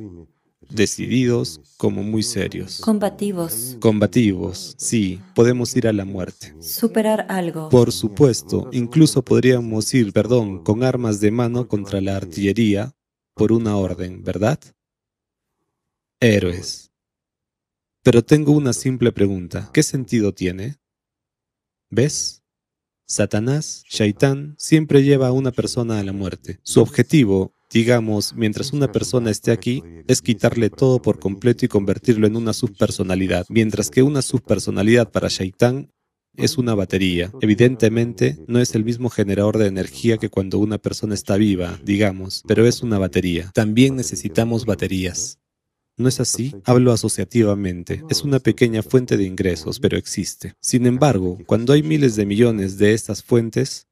decididos, 0.69 1.61
como 1.77 2.03
muy 2.03 2.23
serios. 2.23 2.81
Combativos. 2.81 3.77
Combativos, 3.81 4.75
sí, 4.79 5.21
podemos 5.35 5.75
ir 5.77 5.89
a 5.89 5.93
la 5.93 6.05
muerte. 6.05 6.55
Superar 6.61 7.27
algo. 7.29 7.69
Por 7.69 7.93
supuesto, 7.93 8.69
incluso 8.73 9.23
podríamos 9.23 9.93
ir, 9.95 10.13
perdón, 10.13 10.63
con 10.63 10.83
armas 10.83 11.21
de 11.21 11.31
mano 11.31 11.69
contra 11.69 12.01
la 12.01 12.17
artillería 12.17 12.95
por 13.35 13.53
una 13.53 13.77
orden, 13.77 14.23
¿verdad? 14.23 14.61
Héroes. 16.21 16.91
Pero 18.03 18.23
tengo 18.23 18.53
una 18.53 18.73
simple 18.73 19.13
pregunta. 19.13 19.71
¿Qué 19.73 19.83
sentido 19.83 20.33
tiene? 20.33 20.77
¿Ves? 21.91 22.43
Satanás, 23.07 23.83
Shaitán, 23.89 24.55
siempre 24.57 25.03
lleva 25.03 25.29
a 25.29 25.33
una 25.33 25.51
persona 25.51 25.99
a 25.99 26.05
la 26.05 26.13
muerte. 26.13 26.61
Su 26.63 26.81
objetivo 26.81 27.57
digamos, 27.71 28.35
mientras 28.35 28.73
una 28.73 28.91
persona 28.91 29.31
esté 29.31 29.53
aquí, 29.53 29.83
es 30.07 30.23
quitarle 30.23 30.71
todo 30.71 31.01
por 31.01 31.19
completo 31.19 31.65
y 31.65 31.69
convertirlo 31.69 32.27
en 32.27 32.37
una 32.37 32.53
subpersonalidad, 32.53 33.47
mientras 33.49 33.91
que 33.91 34.03
una 34.03 34.23
subpersonalidad 34.23 35.11
para 35.11 35.29
Shaitán 35.29 35.91
es 36.37 36.59
una 36.59 36.75
batería. 36.75 37.33
Evidentemente, 37.41 38.39
no 38.47 38.61
es 38.61 38.75
el 38.75 38.85
mismo 38.85 39.11
generador 39.11 39.59
de 39.59 39.67
energía 39.67 40.19
que 40.19 40.29
cuando 40.29 40.59
una 40.59 40.79
persona 40.79 41.15
está 41.15 41.37
viva, 41.37 41.79
digamos, 41.85 42.43
pero 42.47 42.67
es 42.67 42.83
una 42.83 42.99
batería. 42.99 43.51
También 43.55 43.97
necesitamos 43.97 44.65
baterías. 44.65 45.39
¿No 45.97 46.09
es 46.09 46.19
así? 46.19 46.55
Hablo 46.65 46.93
asociativamente. 46.93 48.03
Es 48.09 48.23
una 48.23 48.39
pequeña 48.39 48.83
fuente 48.83 49.19
de 49.19 49.25
ingresos, 49.25 49.81
pero 49.81 49.99
existe. 49.99 50.55
Sin 50.61 50.87
embargo, 50.87 51.39
cuando 51.47 51.75
hay 51.75 51.83
miles 51.83 52.17
de 52.17 52.25
millones 52.25 52.79
de 52.79 52.95
estas 52.95 53.23
fuentes, 53.23 53.87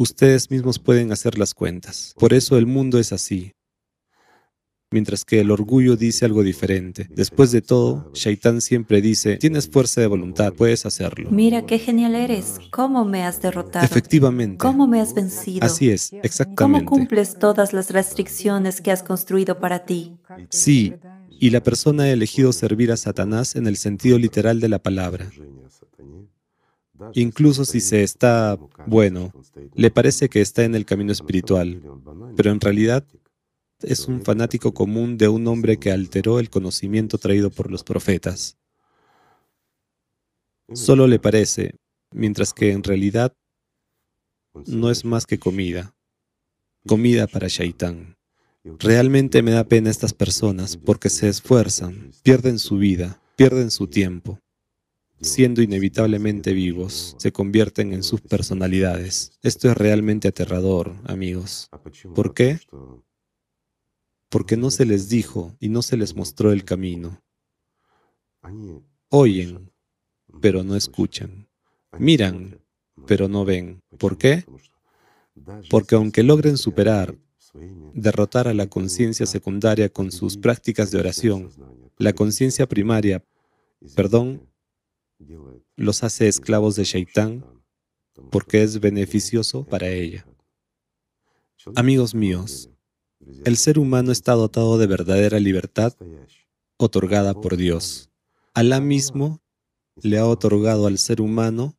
Ustedes 0.00 0.48
mismos 0.48 0.78
pueden 0.78 1.10
hacer 1.10 1.40
las 1.40 1.54
cuentas. 1.54 2.14
Por 2.16 2.32
eso 2.32 2.56
el 2.56 2.66
mundo 2.66 3.00
es 3.00 3.12
así. 3.12 3.50
Mientras 4.92 5.24
que 5.24 5.40
el 5.40 5.50
orgullo 5.50 5.96
dice 5.96 6.24
algo 6.24 6.44
diferente. 6.44 7.08
Después 7.10 7.50
de 7.50 7.62
todo, 7.62 8.12
Shaitán 8.14 8.60
siempre 8.60 9.02
dice, 9.02 9.38
tienes 9.38 9.68
fuerza 9.68 10.00
de 10.00 10.06
voluntad, 10.06 10.52
puedes 10.52 10.86
hacerlo. 10.86 11.32
Mira 11.32 11.66
qué 11.66 11.80
genial 11.80 12.14
eres. 12.14 12.60
¿Cómo 12.70 13.04
me 13.04 13.24
has 13.24 13.42
derrotado? 13.42 13.84
Efectivamente. 13.84 14.58
¿Cómo 14.58 14.86
me 14.86 15.00
has 15.00 15.14
vencido? 15.14 15.66
Así 15.66 15.90
es, 15.90 16.12
exactamente. 16.22 16.84
¿Cómo 16.86 16.96
cumples 16.98 17.36
todas 17.36 17.72
las 17.72 17.90
restricciones 17.90 18.80
que 18.80 18.92
has 18.92 19.02
construido 19.02 19.58
para 19.58 19.84
ti? 19.84 20.16
Sí, 20.48 20.94
y 21.28 21.50
la 21.50 21.60
persona 21.60 22.04
ha 22.04 22.10
elegido 22.10 22.52
servir 22.52 22.92
a 22.92 22.96
Satanás 22.96 23.56
en 23.56 23.66
el 23.66 23.76
sentido 23.76 24.16
literal 24.16 24.60
de 24.60 24.68
la 24.68 24.78
palabra. 24.78 25.28
Incluso 27.14 27.64
si 27.64 27.80
se 27.80 28.02
está, 28.02 28.58
bueno, 28.86 29.32
le 29.74 29.90
parece 29.90 30.28
que 30.28 30.40
está 30.40 30.64
en 30.64 30.74
el 30.74 30.84
camino 30.84 31.12
espiritual, 31.12 31.82
pero 32.36 32.50
en 32.50 32.60
realidad 32.60 33.04
es 33.80 34.06
un 34.08 34.22
fanático 34.22 34.74
común 34.74 35.16
de 35.16 35.28
un 35.28 35.46
hombre 35.46 35.78
que 35.78 35.92
alteró 35.92 36.40
el 36.40 36.50
conocimiento 36.50 37.18
traído 37.18 37.50
por 37.50 37.70
los 37.70 37.84
profetas. 37.84 38.56
Solo 40.72 41.06
le 41.06 41.18
parece, 41.18 41.76
mientras 42.12 42.52
que 42.52 42.72
en 42.72 42.82
realidad 42.82 43.32
no 44.66 44.90
es 44.90 45.04
más 45.04 45.26
que 45.26 45.38
comida, 45.38 45.94
comida 46.86 47.26
para 47.26 47.48
Shaitán. 47.48 48.16
Realmente 48.64 49.42
me 49.42 49.52
da 49.52 49.64
pena 49.64 49.88
estas 49.88 50.12
personas 50.12 50.76
porque 50.76 51.08
se 51.08 51.28
esfuerzan, 51.28 52.10
pierden 52.22 52.58
su 52.58 52.76
vida, 52.76 53.22
pierden 53.36 53.70
su 53.70 53.86
tiempo 53.86 54.40
siendo 55.20 55.62
inevitablemente 55.62 56.52
vivos, 56.52 57.16
se 57.18 57.32
convierten 57.32 57.92
en 57.92 58.02
sus 58.02 58.20
personalidades. 58.20 59.32
Esto 59.42 59.70
es 59.70 59.76
realmente 59.76 60.28
aterrador, 60.28 60.94
amigos. 61.04 61.70
¿Por 62.14 62.34
qué? 62.34 62.60
Porque 64.28 64.56
no 64.56 64.70
se 64.70 64.84
les 64.84 65.08
dijo 65.08 65.56
y 65.58 65.68
no 65.68 65.82
se 65.82 65.96
les 65.96 66.14
mostró 66.14 66.52
el 66.52 66.64
camino. 66.64 67.22
Oyen, 69.08 69.72
pero 70.40 70.62
no 70.62 70.76
escuchan. 70.76 71.48
Miran, 71.98 72.60
pero 73.06 73.28
no 73.28 73.44
ven. 73.44 73.82
¿Por 73.98 74.18
qué? 74.18 74.44
Porque 75.70 75.94
aunque 75.94 76.22
logren 76.22 76.56
superar, 76.56 77.16
derrotar 77.94 78.48
a 78.48 78.54
la 78.54 78.68
conciencia 78.68 79.26
secundaria 79.26 79.88
con 79.88 80.12
sus 80.12 80.36
prácticas 80.36 80.90
de 80.90 80.98
oración, 80.98 81.50
la 81.96 82.12
conciencia 82.12 82.68
primaria, 82.68 83.24
perdón, 83.96 84.47
los 85.76 86.02
hace 86.02 86.28
esclavos 86.28 86.76
de 86.76 86.84
Shaitán 86.84 87.44
porque 88.30 88.62
es 88.62 88.80
beneficioso 88.80 89.64
para 89.64 89.88
ella. 89.88 90.26
Amigos 91.74 92.14
míos, 92.14 92.70
el 93.44 93.56
ser 93.56 93.78
humano 93.78 94.12
está 94.12 94.32
dotado 94.32 94.78
de 94.78 94.86
verdadera 94.86 95.38
libertad 95.38 95.94
otorgada 96.76 97.34
por 97.34 97.56
Dios. 97.56 98.10
Alá 98.54 98.80
mismo 98.80 99.40
le 100.02 100.18
ha 100.18 100.26
otorgado 100.26 100.86
al 100.86 100.98
ser 100.98 101.20
humano 101.20 101.76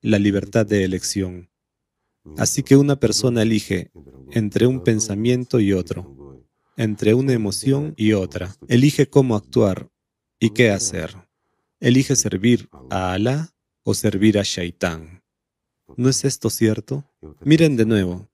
la 0.00 0.18
libertad 0.18 0.66
de 0.66 0.84
elección. 0.84 1.50
Así 2.36 2.62
que 2.62 2.76
una 2.76 2.96
persona 2.96 3.42
elige 3.42 3.90
entre 4.32 4.66
un 4.66 4.82
pensamiento 4.82 5.60
y 5.60 5.72
otro, 5.72 6.44
entre 6.76 7.14
una 7.14 7.32
emoción 7.32 7.94
y 7.96 8.12
otra. 8.12 8.54
Elige 8.68 9.08
cómo 9.08 9.36
actuar 9.36 9.90
y 10.38 10.50
qué 10.50 10.70
hacer. 10.70 11.23
Elige 11.84 12.16
servir 12.16 12.70
a 12.88 13.12
Alá 13.12 13.54
o 13.82 13.92
servir 13.92 14.38
a 14.38 14.42
Shaitán. 14.42 15.22
¿No 15.98 16.08
es 16.08 16.24
esto 16.24 16.48
cierto? 16.48 17.04
Miren 17.42 17.76
de 17.76 17.84
nuevo. 17.84 18.30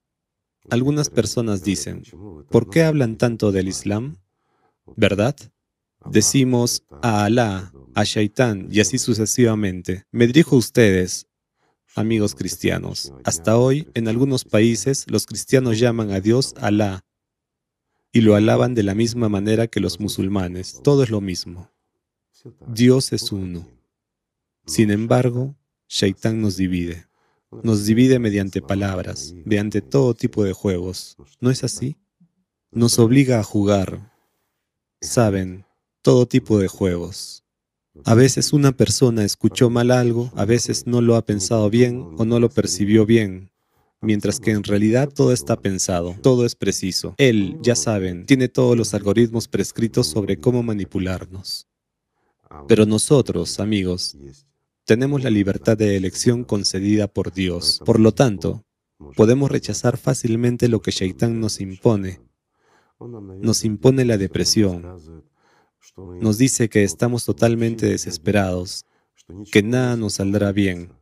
Algunas 0.70 1.10
personas 1.10 1.64
dicen, 1.64 2.04
¿por 2.48 2.70
qué 2.70 2.84
hablan 2.84 3.18
tanto 3.18 3.50
del 3.50 3.66
Islam? 3.66 4.18
¿Verdad? 4.96 5.34
Decimos 6.12 6.84
a 7.02 7.24
Alá, 7.24 7.72
a 7.96 8.04
Shaitán 8.04 8.68
y 8.70 8.78
así 8.78 8.98
sucesivamente. 8.98 10.04
Me 10.12 10.28
dirijo 10.28 10.54
a 10.54 10.60
ustedes, 10.60 11.26
amigos 11.96 12.36
cristianos. 12.36 13.12
Hasta 13.24 13.58
hoy, 13.58 13.88
en 13.94 14.06
algunos 14.06 14.44
países, 14.44 15.06
los 15.08 15.26
cristianos 15.26 15.80
llaman 15.80 16.12
a 16.12 16.20
Dios 16.20 16.54
Alá 16.56 17.04
y 18.12 18.20
lo 18.20 18.36
alaban 18.36 18.76
de 18.76 18.84
la 18.84 18.94
misma 18.94 19.28
manera 19.28 19.66
que 19.66 19.80
los 19.80 19.98
musulmanes. 19.98 20.80
Todo 20.84 21.02
es 21.02 21.10
lo 21.10 21.20
mismo. 21.20 21.68
Dios 22.66 23.12
es 23.12 23.32
uno. 23.32 23.66
Sin 24.66 24.90
embargo, 24.90 25.54
Shaitán 25.88 26.40
nos 26.40 26.56
divide. 26.56 27.06
Nos 27.62 27.84
divide 27.84 28.18
mediante 28.18 28.62
palabras, 28.62 29.34
mediante 29.44 29.80
todo 29.80 30.14
tipo 30.14 30.44
de 30.44 30.52
juegos. 30.52 31.16
¿No 31.40 31.50
es 31.50 31.64
así? 31.64 31.96
Nos 32.70 32.98
obliga 32.98 33.40
a 33.40 33.42
jugar. 33.42 34.12
Saben, 35.00 35.64
todo 36.02 36.26
tipo 36.26 36.58
de 36.58 36.68
juegos. 36.68 37.44
A 38.04 38.14
veces 38.14 38.52
una 38.52 38.72
persona 38.72 39.24
escuchó 39.24 39.68
mal 39.68 39.90
algo, 39.90 40.30
a 40.36 40.44
veces 40.44 40.86
no 40.86 41.00
lo 41.00 41.16
ha 41.16 41.24
pensado 41.24 41.68
bien 41.70 42.14
o 42.18 42.24
no 42.24 42.38
lo 42.38 42.48
percibió 42.48 43.04
bien, 43.04 43.50
mientras 44.00 44.38
que 44.38 44.52
en 44.52 44.62
realidad 44.62 45.08
todo 45.12 45.32
está 45.32 45.60
pensado, 45.60 46.16
todo 46.22 46.46
es 46.46 46.54
preciso. 46.54 47.14
Él, 47.18 47.58
ya 47.60 47.74
saben, 47.74 48.26
tiene 48.26 48.48
todos 48.48 48.76
los 48.76 48.94
algoritmos 48.94 49.48
prescritos 49.48 50.06
sobre 50.06 50.38
cómo 50.38 50.62
manipularnos. 50.62 51.66
Pero 52.66 52.86
nosotros, 52.86 53.60
amigos, 53.60 54.16
tenemos 54.84 55.22
la 55.22 55.30
libertad 55.30 55.76
de 55.76 55.96
elección 55.96 56.44
concedida 56.44 57.06
por 57.06 57.32
Dios. 57.32 57.80
Por 57.84 58.00
lo 58.00 58.12
tanto, 58.12 58.64
podemos 59.16 59.50
rechazar 59.50 59.96
fácilmente 59.96 60.68
lo 60.68 60.82
que 60.82 60.90
Shaitán 60.90 61.40
nos 61.40 61.60
impone. 61.60 62.20
Nos 62.98 63.64
impone 63.64 64.04
la 64.04 64.18
depresión, 64.18 64.84
nos 66.20 66.36
dice 66.36 66.68
que 66.68 66.84
estamos 66.84 67.24
totalmente 67.24 67.86
desesperados, 67.86 68.84
que 69.50 69.62
nada 69.62 69.96
nos 69.96 70.14
saldrá 70.14 70.52
bien, 70.52 70.92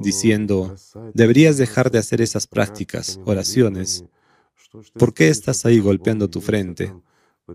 diciendo, 0.00 0.76
deberías 1.14 1.56
dejar 1.56 1.90
de 1.90 1.98
hacer 1.98 2.20
esas 2.20 2.46
prácticas, 2.46 3.20
oraciones. 3.24 4.04
¿Por 4.98 5.14
qué 5.14 5.28
estás 5.28 5.64
ahí 5.64 5.78
golpeando 5.78 6.28
tu 6.28 6.42
frente, 6.42 6.92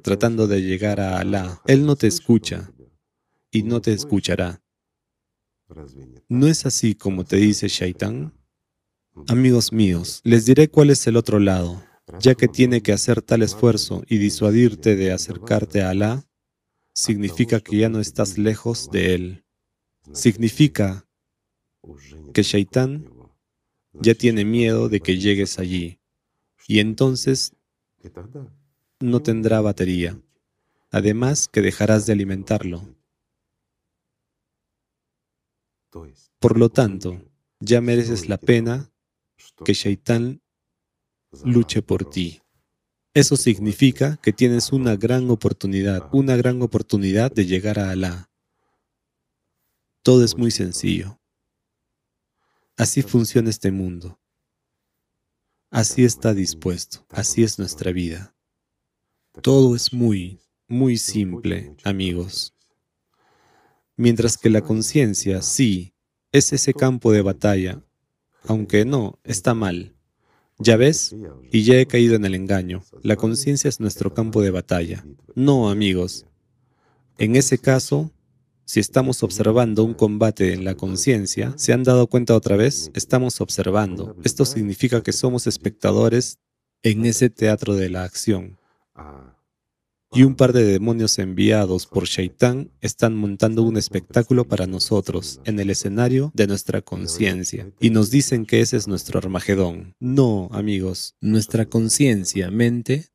tratando 0.02 0.48
de 0.48 0.64
llegar 0.64 1.00
a 1.00 1.20
Alá? 1.20 1.62
Él 1.68 1.86
no 1.86 1.96
te 1.96 2.08
escucha 2.08 2.72
y 3.54 3.64
no 3.64 3.80
te 3.80 3.94
escuchará. 3.94 4.62
¿No 6.28 6.48
es 6.48 6.66
así 6.66 6.94
como 6.94 7.24
te 7.24 7.38
dice 7.38 7.70
Shaitán? 7.70 8.34
Amigos 9.30 9.72
míos, 9.72 10.20
les 10.26 10.46
diré 10.46 10.68
cuál 10.68 10.90
es 10.90 11.08
el 11.08 11.16
otro 11.16 11.40
lado 11.40 11.82
ya 12.20 12.36
que 12.36 12.48
tiene 12.48 12.82
que 12.82 12.94
hacer 12.94 13.22
tal 13.22 13.44
esfuerzo 13.44 14.04
y 14.08 14.18
disuadirte 14.18 14.96
de 14.96 15.12
acercarte 15.12 15.82
a 15.82 15.90
Alá, 15.90 16.28
significa 16.94 17.60
que 17.60 17.78
ya 17.78 17.90
no 17.90 18.00
estás 18.00 18.38
lejos 18.38 18.90
de 18.92 19.16
Él. 19.16 19.46
Significa 20.12 21.08
que 22.34 22.44
Shaitán 22.44 23.10
ya 23.94 24.16
tiene 24.16 24.46
miedo 24.46 24.90
de 24.90 25.00
que 25.00 25.18
llegues 25.18 25.60
allí. 25.60 26.00
Y 26.68 26.80
entonces 26.80 27.54
no 29.00 29.22
tendrá 29.22 29.62
batería. 29.62 30.20
Además 30.92 31.48
que 31.48 31.62
dejarás 31.62 32.06
de 32.06 32.14
alimentarlo. 32.14 32.96
Por 36.40 36.58
lo 36.58 36.70
tanto, 36.70 37.22
ya 37.60 37.82
mereces 37.82 38.28
la 38.28 38.38
pena 38.38 38.92
que 39.64 39.74
Shaitán 39.74 40.42
luche 41.44 41.82
por 41.82 42.10
ti. 42.10 42.42
Eso 43.14 43.36
significa 43.36 44.18
que 44.18 44.34
tienes 44.34 44.72
una 44.72 44.96
gran 44.96 45.30
oportunidad, 45.30 46.10
una 46.12 46.36
gran 46.36 46.62
oportunidad 46.62 47.32
de 47.32 47.46
llegar 47.46 47.80
a 47.80 47.92
Alá. 47.92 48.32
Todo 50.02 50.24
es 50.24 50.36
muy 50.36 50.52
sencillo. 50.52 51.20
Así 52.76 53.04
funciona 53.04 53.50
este 53.50 53.72
mundo. 53.72 54.20
Así 55.70 56.04
está 56.04 56.34
dispuesto. 56.34 57.06
Así 57.10 57.44
es 57.44 57.60
nuestra 57.60 57.92
vida. 57.92 58.36
Todo 59.42 59.76
es 59.76 59.94
muy, 59.94 60.40
muy 60.68 60.98
simple, 60.98 61.76
amigos. 61.84 62.54
Mientras 63.96 64.38
que 64.38 64.50
la 64.50 64.62
conciencia, 64.62 65.42
sí, 65.42 65.94
es 66.32 66.52
ese 66.52 66.74
campo 66.74 67.12
de 67.12 67.22
batalla, 67.22 67.84
aunque 68.46 68.86
no, 68.86 69.20
está 69.24 69.54
mal. 69.54 69.94
Ya 70.58 70.78
ves, 70.78 71.16
y 71.52 71.64
ya 71.64 71.76
he 71.76 71.86
caído 71.86 72.16
en 72.16 72.26
el 72.26 72.36
engaño. 72.36 72.84
La 73.02 73.16
conciencia 73.16 73.68
es 73.68 73.80
nuestro 73.80 74.14
campo 74.14 74.42
de 74.42 74.52
batalla. 74.52 75.06
No, 75.36 75.70
amigos. 75.70 76.26
En 77.18 77.36
ese 77.36 77.58
caso, 77.58 78.12
si 78.66 78.80
estamos 78.80 79.24
observando 79.24 79.84
un 79.84 79.94
combate 79.94 80.54
en 80.54 80.64
la 80.64 80.76
conciencia, 80.76 81.54
¿se 81.58 81.74
han 81.74 81.84
dado 81.84 82.08
cuenta 82.08 82.36
otra 82.36 82.56
vez? 82.56 82.92
Estamos 82.94 83.42
observando. 83.42 84.16
Esto 84.24 84.46
significa 84.46 85.04
que 85.04 85.12
somos 85.12 85.48
espectadores 85.48 86.40
en 86.82 87.06
ese 87.06 87.30
teatro 87.30 87.76
de 87.76 87.90
la 87.90 88.04
acción 88.04 88.58
y 90.16 90.24
un 90.24 90.36
par 90.36 90.54
de 90.54 90.64
demonios 90.64 91.18
enviados 91.18 91.88
por 91.88 92.06
Shaitán 92.06 92.72
están 92.82 93.16
montando 93.16 93.64
un 93.64 93.78
espectáculo 93.78 94.48
para 94.48 94.68
nosotros 94.68 95.40
en 95.44 95.60
el 95.60 95.72
escenario 95.72 96.32
de 96.36 96.46
nuestra 96.46 96.82
conciencia 96.82 97.72
y 97.80 97.90
nos 97.90 98.12
dicen 98.12 98.46
que 98.46 98.62
ese 98.62 98.78
es 98.78 98.88
nuestro 98.88 99.18
Armagedón. 99.18 99.96
No, 100.00 100.50
amigos, 100.52 101.16
nuestra 101.20 101.66
conciencia, 101.66 102.52
mente, 102.52 103.08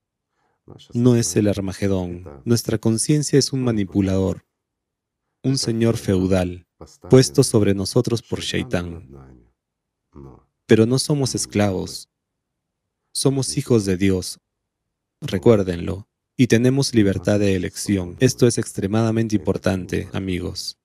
no 0.92 1.14
es 1.14 1.36
el 1.36 1.46
Armagedón. 1.46 2.24
Nuestra 2.44 2.78
conciencia 2.78 3.38
es 3.38 3.52
un 3.52 3.62
manipulador, 3.62 4.44
un 5.42 5.56
señor 5.56 5.96
feudal, 5.96 6.66
puesto 7.08 7.44
sobre 7.44 7.74
nosotros 7.74 8.22
por 8.22 8.40
Shaitán. 8.40 9.08
Pero 10.66 10.84
no 10.84 10.98
somos 10.98 11.34
esclavos, 11.34 12.08
somos 13.12 13.56
hijos 13.56 13.84
de 13.84 13.96
Dios. 13.96 14.40
Recuérdenlo 15.20 16.07
y 16.40 16.46
tenemos 16.46 16.94
libertad 16.94 17.40
de 17.40 17.56
elección. 17.56 18.16
Esto 18.20 18.46
es 18.46 18.58
extremadamente 18.58 19.34
importante, 19.34 20.08
amigos. 20.12 20.78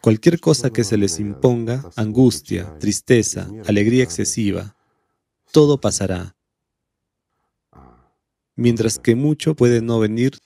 Cualquier 0.00 0.38
cosa 0.38 0.70
que 0.70 0.84
se 0.84 0.96
les 0.96 1.18
imponga, 1.18 1.90
angustia, 1.96 2.78
tristeza, 2.78 3.50
alegría 3.66 4.04
excesiva, 4.04 4.76
todo 5.50 5.80
pasará. 5.80 6.36
Mientras 8.54 9.00
que 9.00 9.16
mucho 9.16 9.56
puede 9.56 9.82
no 9.82 9.98
venir 9.98 10.38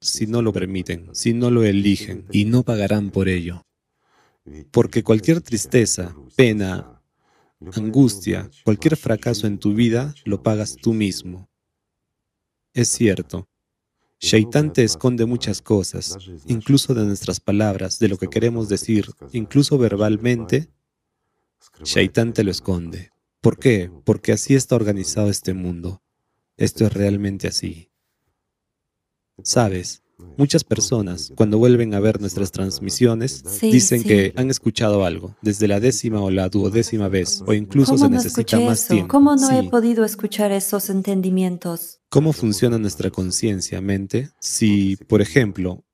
si 0.00 0.28
no 0.28 0.40
lo 0.40 0.52
permiten, 0.52 1.08
si 1.12 1.34
no 1.34 1.50
lo 1.50 1.64
eligen, 1.64 2.26
y 2.30 2.44
no 2.44 2.62
pagarán 2.62 3.10
por 3.10 3.28
ello. 3.28 3.66
Porque 4.70 5.02
cualquier 5.02 5.40
tristeza, 5.40 6.14
pena, 6.36 7.02
angustia, 7.74 8.48
cualquier 8.64 8.96
fracaso 8.96 9.48
en 9.48 9.58
tu 9.58 9.74
vida, 9.74 10.14
lo 10.24 10.44
pagas 10.44 10.76
tú 10.76 10.94
mismo. 10.94 11.48
Es 12.72 12.90
cierto. 12.90 13.47
Shaitán 14.20 14.72
te 14.72 14.82
esconde 14.82 15.26
muchas 15.26 15.62
cosas, 15.62 16.18
incluso 16.46 16.92
de 16.92 17.04
nuestras 17.04 17.38
palabras, 17.38 17.98
de 17.98 18.08
lo 18.08 18.16
que 18.16 18.28
queremos 18.28 18.68
decir, 18.68 19.10
incluso 19.32 19.78
verbalmente. 19.78 20.68
Shaitán 21.84 22.32
te 22.32 22.42
lo 22.42 22.50
esconde. 22.50 23.12
¿Por 23.40 23.58
qué? 23.58 23.90
Porque 24.04 24.32
así 24.32 24.54
está 24.54 24.74
organizado 24.74 25.30
este 25.30 25.54
mundo. 25.54 26.02
Esto 26.56 26.86
es 26.86 26.92
realmente 26.92 27.46
así. 27.46 27.90
Sabes, 29.44 30.02
Muchas 30.36 30.64
personas, 30.64 31.32
cuando 31.36 31.58
vuelven 31.58 31.94
a 31.94 32.00
ver 32.00 32.20
nuestras 32.20 32.50
transmisiones, 32.50 33.42
Sí, 33.46 33.70
dicen 33.70 34.02
sí. 34.02 34.08
que 34.08 34.32
han 34.36 34.50
escuchado 34.50 35.04
algo 35.04 35.36
desde 35.42 35.68
la 35.68 35.78
décima 35.80 36.20
o 36.20 36.30
la 36.30 36.48
duodécima 36.48 37.08
vez, 37.08 37.42
o 37.46 37.52
incluso 37.54 37.92
¿Cómo 37.92 37.98
se 38.04 38.10
no 38.10 38.16
necesita 38.16 38.40
escuché 38.40 38.64
más 38.66 38.84
eso? 38.84 38.94
tiempo. 38.94 39.08
¿Cómo 39.12 39.36
no 39.36 39.50
he 39.50 39.68
podido 39.68 40.04
escuchar 40.04 40.50
esos 40.52 40.90
entendimientos? 40.90 42.00
¿Cómo 42.08 42.32
funciona 42.32 42.78
nuestra 42.78 43.10
conciencia, 43.10 43.80
mente? 43.80 44.30
Si, 44.40 44.96
por 44.96 45.22
ejemplo, 45.22 45.84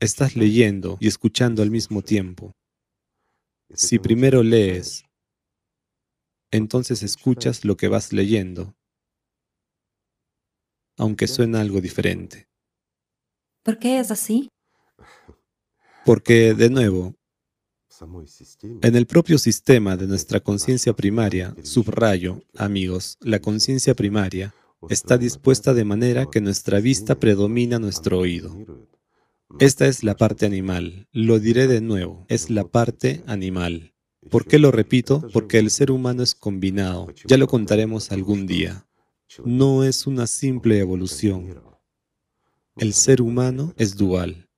estás 0.00 0.36
leyendo 0.36 0.98
y 1.00 1.08
escuchando 1.08 1.62
al 1.62 1.70
mismo 1.70 2.02
tiempo, 2.02 2.52
si 3.74 3.98
primero 3.98 4.42
lees, 4.42 5.04
entonces 6.50 7.02
escuchas 7.02 7.64
lo 7.64 7.76
que 7.76 7.88
vas 7.88 8.12
leyendo, 8.12 8.74
aunque 10.96 11.28
suena 11.28 11.60
algo 11.60 11.80
diferente. 11.80 12.48
¿Por 13.62 13.78
qué 13.78 13.98
es 13.98 14.10
así? 14.10 14.48
Porque, 16.04 16.54
de 16.54 16.70
nuevo, 16.70 17.14
en 18.82 18.96
el 18.96 19.06
propio 19.06 19.38
sistema 19.38 19.96
de 19.96 20.06
nuestra 20.06 20.40
conciencia 20.40 20.92
primaria, 20.92 21.54
subrayo, 21.62 22.42
amigos, 22.56 23.16
la 23.20 23.40
conciencia 23.40 23.94
primaria 23.94 24.54
está 24.90 25.18
dispuesta 25.18 25.74
de 25.74 25.84
manera 25.84 26.26
que 26.30 26.40
nuestra 26.40 26.80
vista 26.80 27.18
predomina 27.18 27.78
nuestro 27.78 28.18
oído. 28.18 28.54
Esta 29.58 29.86
es 29.86 30.04
la 30.04 30.16
parte 30.16 30.44
animal. 30.44 31.08
Lo 31.12 31.38
diré 31.40 31.66
de 31.66 31.80
nuevo, 31.80 32.26
es 32.28 32.50
la 32.50 32.64
parte 32.64 33.22
animal. 33.26 33.94
¿Por 34.30 34.46
qué 34.46 34.58
lo 34.58 34.70
repito? 34.70 35.26
Porque 35.32 35.58
el 35.58 35.70
ser 35.70 35.90
humano 35.90 36.22
es 36.22 36.34
combinado. 36.34 37.08
Ya 37.26 37.38
lo 37.38 37.46
contaremos 37.46 38.12
algún 38.12 38.46
día. 38.46 38.85
No 39.44 39.84
es 39.84 40.06
una 40.06 40.26
simple 40.26 40.78
evolución. 40.78 41.62
El 42.76 42.92
ser 42.94 43.22
humano 43.22 43.74
es 43.76 43.96
dual. 43.96 44.48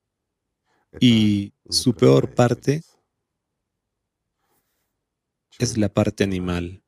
Y 1.00 1.52
su 1.68 1.94
peor 1.94 2.34
parte 2.34 2.82
es 5.58 5.76
la 5.76 5.88
parte 5.88 6.24
animal. 6.24 6.82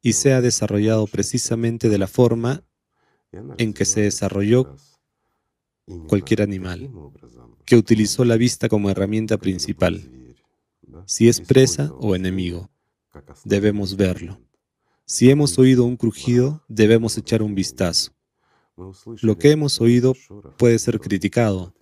Y 0.00 0.12
se 0.12 0.32
ha 0.32 0.40
desarrollado 0.40 1.06
precisamente 1.06 1.88
de 1.88 1.98
la 1.98 2.06
forma 2.06 2.64
en 3.58 3.72
que 3.72 3.84
se 3.84 4.02
desarrolló 4.02 4.76
cualquier 6.08 6.42
animal, 6.42 6.90
que 7.64 7.76
utilizó 7.76 8.24
la 8.24 8.36
vista 8.36 8.68
como 8.68 8.90
herramienta 8.90 9.38
principal. 9.38 10.10
Si 11.06 11.28
es 11.28 11.40
presa 11.40 11.92
o 11.94 12.14
enemigo, 12.14 12.70
debemos 13.44 13.96
verlo. 13.96 14.40
Si 15.06 15.30
hemos 15.30 15.56
oído 15.58 15.84
un 15.84 15.96
crujido, 15.96 16.64
debemos 16.66 17.16
echar 17.16 17.40
un 17.40 17.54
vistazo. 17.54 18.12
Lo 19.22 19.38
que 19.38 19.52
hemos 19.52 19.80
oído 19.80 20.14
puede 20.58 20.80
ser 20.80 20.98
criticado, 20.98 21.74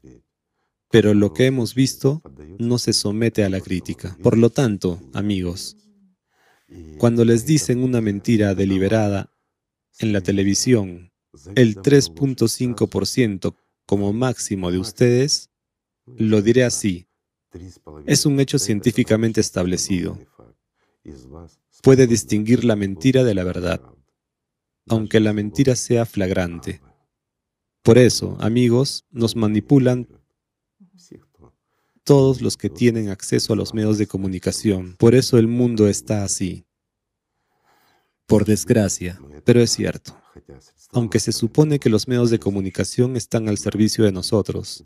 pero 0.90 1.14
lo 1.14 1.32
que 1.32 1.46
hemos 1.46 1.74
visto 1.74 2.22
no 2.58 2.76
se 2.78 2.92
somete 2.92 3.42
a 3.42 3.48
la 3.48 3.62
crítica. 3.62 4.16
Por 4.22 4.37
lo 4.37 4.50
tanto, 4.50 5.00
amigos, 5.14 5.78
cuando 6.98 7.24
les 7.24 7.46
dicen 7.46 7.82
una 7.82 8.02
mentira 8.02 8.54
deliberada 8.54 9.32
en 9.98 10.12
la 10.12 10.20
televisión, 10.20 11.10
el 11.54 11.76
3.5% 11.76 13.56
como 13.87 14.12
máximo 14.12 14.70
de 14.70 14.78
ustedes, 14.78 15.50
lo 16.06 16.42
diré 16.42 16.64
así, 16.64 17.06
es 18.06 18.26
un 18.26 18.38
hecho 18.38 18.58
científicamente 18.58 19.40
establecido. 19.40 20.18
Puede 21.85 22.07
distinguir 22.07 22.64
la 22.64 22.77
mentira 22.77 23.25
de 23.25 23.35
la 23.35 23.44
verdad, 23.44 23.79
aunque 24.88 25.20
la 25.20 25.35
mentira 25.35 25.77
sea 25.77 26.07
flagrante. 26.07 26.81
Por 27.83 27.99
eso, 27.99 28.38
amigos, 28.40 29.05
nos 29.11 29.37
manipulan 29.37 30.09
todos 32.03 32.40
los 32.40 32.57
que 32.57 32.70
tienen 32.70 33.11
acceso 33.11 33.53
a 33.53 33.57
los 33.57 33.75
medios 33.75 33.99
de 33.99 34.07
comunicación. 34.07 34.97
Por 34.97 35.14
eso 35.14 35.37
el 35.37 35.47
mundo 35.47 35.87
está 35.87 36.25
así. 36.25 36.64
Por 38.25 38.47
desgracia, 38.47 39.20
pero 39.44 39.61
es 39.61 39.70
cierto. 39.70 40.18
Aunque 40.92 41.20
se 41.20 41.33
supone 41.33 41.79
que 41.79 41.90
los 41.90 42.09
medios 42.09 42.31
de 42.31 42.38
comunicación 42.38 43.14
están 43.14 43.47
al 43.47 43.59
servicio 43.59 44.05
de 44.05 44.12
nosotros, 44.12 44.83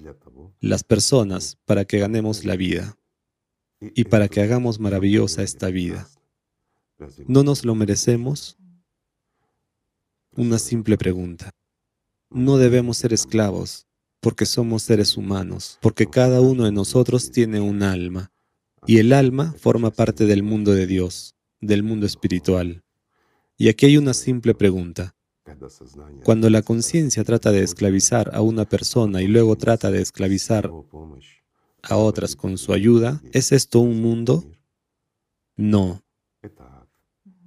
las 0.59 0.83
personas, 0.83 1.59
para 1.65 1.85
que 1.85 2.01
ganemos 2.01 2.45
la 2.45 2.57
vida 2.57 2.99
y 3.81 4.03
para 4.03 4.27
que 4.27 4.41
hagamos 4.41 4.81
maravillosa 4.81 5.45
esta 5.45 5.69
vida. 5.69 6.09
¿No 7.27 7.43
nos 7.43 7.65
lo 7.65 7.75
merecemos? 7.75 8.57
Una 10.37 10.59
simple 10.59 10.97
pregunta. 10.97 11.51
No 12.31 12.59
debemos 12.59 12.99
ser 12.99 13.13
esclavos, 13.13 13.87
porque 14.21 14.47
somos 14.47 14.83
seres 14.83 15.17
humanos, 15.17 15.79
porque 15.81 16.07
cada 16.07 16.41
uno 16.41 16.65
de 16.65 16.73
nosotros 16.73 17.31
tiene 17.31 17.61
un 17.61 17.83
alma, 17.83 18.33
y 18.87 18.99
el 18.99 19.13
alma 19.13 19.55
forma 19.59 19.91
parte 19.91 20.27
del 20.27 20.43
mundo 20.43 20.73
de 20.73 20.87
Dios, 20.87 21.35
del 21.61 21.83
mundo 21.83 22.07
espiritual. 22.07 22.83
Y 23.57 23.69
aquí 23.69 23.87
hay 23.87 23.97
una 23.97 24.15
simple 24.15 24.55
pregunta. 24.55 25.15
Cuando 26.25 26.51
la 26.51 26.63
conciencia 26.63 27.25
trata 27.25 27.51
de 27.53 27.63
esclavizar 27.63 28.31
a 28.35 28.43
una 28.43 28.67
persona 28.67 29.23
y 29.23 29.29
luego 29.29 29.57
trata 29.57 29.91
de 29.91 30.03
esclavizar 30.03 30.71
a 31.83 31.97
otras 31.97 32.37
con 32.37 32.59
su 32.59 32.73
ayuda, 32.73 33.23
¿es 33.33 33.53
esto 33.53 33.81
un 33.81 34.03
mundo? 34.03 34.45
No. 35.57 36.03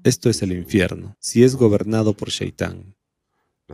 Esto 0.03 0.29
es 0.29 0.41
el 0.41 0.51
infierno, 0.51 1.15
si 1.19 1.43
es 1.43 1.55
gobernado 1.55 2.13
por 2.13 2.29
Shaitán. 2.29 2.95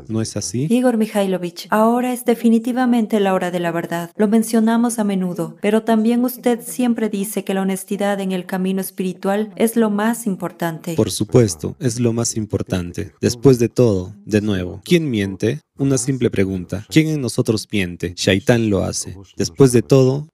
¿No 0.07 0.21
es 0.21 0.37
así? 0.37 0.67
Igor 0.69 0.97
Mikhailovich, 0.97 1.67
ahora 1.69 2.13
es 2.13 2.25
definitivamente 2.25 3.19
la 3.19 3.33
hora 3.33 3.49
de 3.49 3.59
la 3.59 3.71
verdad. 3.71 4.11
Lo 4.15 4.27
mencionamos 4.27 4.99
a 4.99 5.03
menudo, 5.03 5.55
pero 5.61 5.83
también 5.83 6.23
usted 6.23 6.59
siempre 6.61 7.09
dice 7.09 7.43
que 7.43 7.53
la 7.53 7.61
honestidad 7.61 8.19
en 8.19 8.31
el 8.31 8.45
camino 8.45 8.81
espiritual 8.81 9.51
es 9.55 9.75
lo 9.75 9.89
más 9.89 10.27
importante. 10.27 10.93
Por 10.95 11.11
supuesto, 11.11 11.75
es 11.79 11.99
lo 11.99 12.13
más 12.13 12.35
importante. 12.37 13.13
Después 13.21 13.57
de 13.59 13.69
todo, 13.69 14.13
de 14.25 14.41
nuevo, 14.41 14.81
¿quién 14.83 15.09
miente? 15.09 15.61
Una 15.77 15.97
simple 15.97 16.29
pregunta. 16.29 16.85
¿Quién 16.89 17.07
en 17.07 17.21
nosotros 17.21 17.67
miente? 17.71 18.13
Shaitán 18.15 18.69
lo 18.69 18.83
hace. 18.83 19.15
Después 19.35 19.71
de 19.71 19.81
todo, 19.81 20.27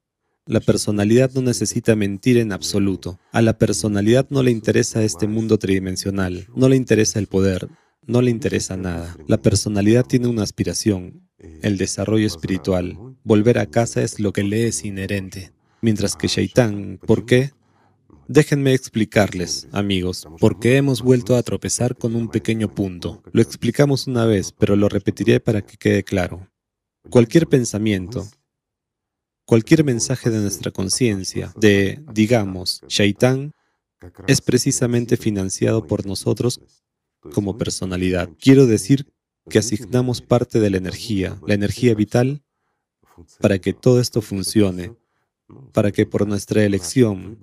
la 0.45 0.60
personalidad 0.60 1.32
no 1.34 1.41
necesita 1.41 1.95
mentir 1.95 2.38
en 2.38 2.51
absoluto. 2.51 3.19
A 3.32 3.41
la 3.41 3.58
personalidad 3.58 4.27
no 4.29 4.43
le 4.43 4.51
interesa 4.51 5.03
este 5.03 5.27
mundo 5.27 5.58
tridimensional, 5.58 6.47
no 6.56 6.67
le 6.67 6.75
interesa 6.75 7.19
el 7.19 7.27
poder, 7.27 7.69
no 8.06 8.21
le 8.21 8.32
interesa 8.32 8.75
nada. 8.75 9.15
La 9.27 9.38
personalidad 9.38 10.06
tiene 10.06 10.27
una 10.27 10.43
aspiración, 10.43 11.29
el 11.62 11.77
desarrollo 11.77 12.27
espiritual. 12.27 12.97
Volver 13.23 13.58
a 13.58 13.67
casa 13.67 14.01
es 14.01 14.19
lo 14.19 14.34
que 14.34 14.43
le 14.43 14.67
es 14.67 14.84
inherente. 14.84 15.53
Mientras 15.82 16.15
que 16.15 16.27
Shaitán, 16.27 16.99
¿por 17.06 17.25
qué? 17.25 17.51
Déjenme 18.27 18.73
explicarles, 18.73 19.67
amigos, 19.71 20.27
porque 20.39 20.77
hemos 20.77 21.01
vuelto 21.01 21.36
a 21.36 21.43
tropezar 21.43 21.95
con 21.97 22.15
un 22.15 22.29
pequeño 22.29 22.73
punto. 22.73 23.21
Lo 23.32 23.41
explicamos 23.41 24.08
una 24.08 24.25
vez, 24.25 24.53
pero 24.58 24.75
lo 24.75 24.89
repetiré 24.89 25.39
para 25.39 25.62
que 25.62 25.77
quede 25.77 26.03
claro. 26.03 26.49
Cualquier 27.10 27.47
pensamiento, 27.47 28.25
cualquier 29.45 29.84
mensaje 29.84 30.29
de 30.29 30.39
nuestra 30.39 30.71
conciencia, 30.71 31.53
de, 31.56 32.03
digamos, 32.12 32.82
Shaitán, 32.88 33.53
es 34.27 34.41
precisamente 34.41 35.17
financiado 35.17 35.88
por 35.88 36.06
nosotros 36.06 36.60
como 37.34 37.58
personalidad. 37.58 38.29
Quiero 38.39 38.65
decir 38.65 39.08
que 39.49 39.60
asignamos 39.60 40.21
parte 40.21 40.60
de 40.60 40.69
la 40.69 40.77
energía, 40.77 41.38
la 41.45 41.53
energía 41.53 41.95
vital, 41.95 42.43
para 43.39 43.60
que 43.60 43.73
todo 43.73 43.99
esto 43.99 44.21
funcione, 44.21 44.95
para 45.71 45.91
que 45.91 46.06
por 46.06 46.27
nuestra 46.27 46.63
elección, 46.63 47.39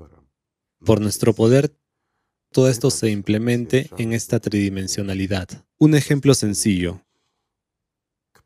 por 0.84 1.00
nuestro 1.00 1.34
poder, 1.34 1.74
todo 2.52 2.68
esto 2.68 2.90
se 2.90 3.10
implemente 3.10 3.88
en 3.96 4.12
esta 4.12 4.40
tridimensionalidad. 4.40 5.64
Un 5.78 5.94
ejemplo 5.94 6.34
sencillo. 6.34 7.04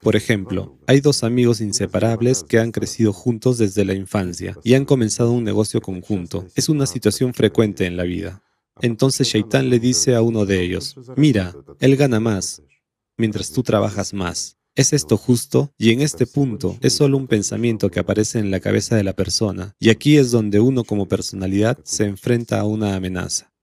Por 0.05 0.17
ejemplo, 0.17 0.79
hay 0.87 1.01
dos 1.01 1.25
amigos 1.25 1.63
inseparables 1.63 2.45
que 2.45 2.59
han 2.59 2.73
crecido 2.73 3.15
juntos 3.15 3.57
desde 3.57 3.87
la 3.87 3.95
infancia 3.95 4.55
y 4.63 4.75
han 4.75 4.85
comenzado 4.85 5.33
un 5.33 5.45
negocio 5.45 5.81
conjunto. 5.81 6.47
Es 6.55 6.69
una 6.69 6.85
situación 6.85 7.33
frecuente 7.33 7.87
en 7.87 7.97
la 7.97 8.03
vida. 8.03 8.43
Entonces 8.83 9.29
Shaitán 9.29 9.71
le 9.71 9.79
dice 9.79 10.15
a 10.15 10.21
uno 10.21 10.45
de 10.45 10.63
ellos, 10.63 10.95
mira, 11.17 11.55
él 11.81 11.97
gana 11.97 12.21
más, 12.21 12.63
mientras 13.17 13.51
tú 13.51 13.63
trabajas 13.63 14.13
más. 14.13 14.59
¿Es 14.75 14.93
esto 14.93 15.17
justo? 15.17 15.73
Y 15.79 15.93
en 15.93 16.03
este 16.03 16.27
punto 16.27 16.77
es 16.83 16.93
solo 16.93 17.17
un 17.17 17.27
pensamiento 17.27 17.89
que 17.91 18.01
aparece 18.01 18.41
en 18.41 18.51
la 18.51 18.61
cabeza 18.61 18.97
de 18.97 19.05
la 19.05 19.15
persona, 19.15 19.75
y 19.79 19.89
aquí 19.89 20.19
es 20.19 20.31
donde 20.31 20.61
uno 20.61 20.85
como 20.85 21.09
personalidad 21.09 21.79
se 21.83 22.05
enfrenta 22.05 22.61
a 22.61 22.65
una 22.65 22.95
amenaza. 22.95 23.54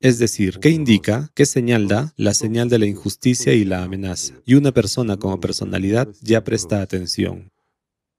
Es 0.00 0.18
decir, 0.18 0.58
¿qué 0.60 0.68
indica? 0.68 1.30
¿Qué 1.34 1.46
señal 1.46 1.88
da? 1.88 2.12
La 2.16 2.34
señal 2.34 2.68
de 2.68 2.78
la 2.78 2.86
injusticia 2.86 3.54
y 3.54 3.64
la 3.64 3.82
amenaza. 3.82 4.34
Y 4.44 4.54
una 4.54 4.72
persona 4.72 5.16
como 5.16 5.40
personalidad 5.40 6.08
ya 6.20 6.44
presta 6.44 6.82
atención. 6.82 7.50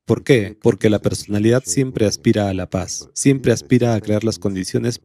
¿Por 0.06 0.24
qué? 0.24 0.58
Porque 0.62 0.90
la 0.90 1.00
personalidad 1.00 1.64
siempre 1.66 2.06
aspira 2.06 2.50
a 2.50 2.54
la 2.54 2.70
paz, 2.70 3.10
siempre 3.14 3.52
aspira 3.52 3.94
a 3.94 4.02
crear 4.02 4.24
las 4.24 4.40
condiciones 4.40 5.02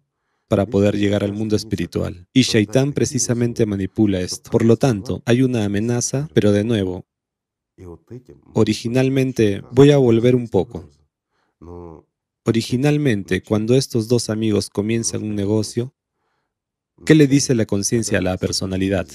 para 0.48 0.66
poder 0.66 0.96
llegar 0.96 1.24
al 1.24 1.32
mundo 1.32 1.56
espiritual. 1.56 2.28
Y 2.32 2.42
Shaitán 2.42 2.92
precisamente 2.92 3.66
manipula 3.66 4.20
esto. 4.20 4.50
Por 4.50 4.64
lo 4.64 4.76
tanto, 4.76 5.22
hay 5.26 5.42
una 5.42 5.64
amenaza, 5.64 6.28
pero 6.34 6.52
de 6.52 6.64
nuevo, 6.64 7.04
originalmente, 8.54 9.62
voy 9.72 9.90
a 9.90 9.98
volver 9.98 10.36
un 10.36 10.48
poco. 10.48 10.88
Originalmente, 12.44 13.42
cuando 13.42 13.74
estos 13.74 14.08
dos 14.08 14.30
amigos 14.30 14.70
comienzan 14.70 15.22
un 15.22 15.34
negocio, 15.34 15.94
¿qué 17.04 17.14
le 17.14 17.26
dice 17.26 17.54
la 17.54 17.66
conciencia 17.66 18.18
a 18.18 18.22
la 18.22 18.36
personalidad? 18.36 19.06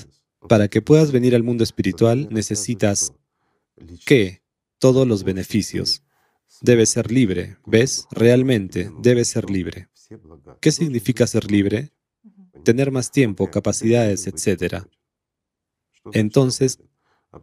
Para 0.47 0.67
que 0.67 0.81
puedas 0.81 1.11
venir 1.11 1.35
al 1.35 1.43
mundo 1.43 1.63
espiritual 1.63 2.27
necesitas 2.31 3.13
¿qué? 4.05 4.41
Todos 4.79 5.07
los 5.07 5.23
beneficios. 5.23 6.03
Debe 6.61 6.85
ser 6.85 7.11
libre, 7.11 7.57
¿ves? 7.65 8.07
Realmente 8.11 8.91
debe 8.99 9.25
ser 9.25 9.49
libre. 9.49 9.89
¿Qué 10.61 10.71
significa 10.71 11.27
ser 11.27 11.51
libre? 11.51 11.91
Tener 12.63 12.91
más 12.91 13.11
tiempo, 13.11 13.49
capacidades, 13.51 14.27
etc. 14.27 14.85
Entonces, 16.13 16.79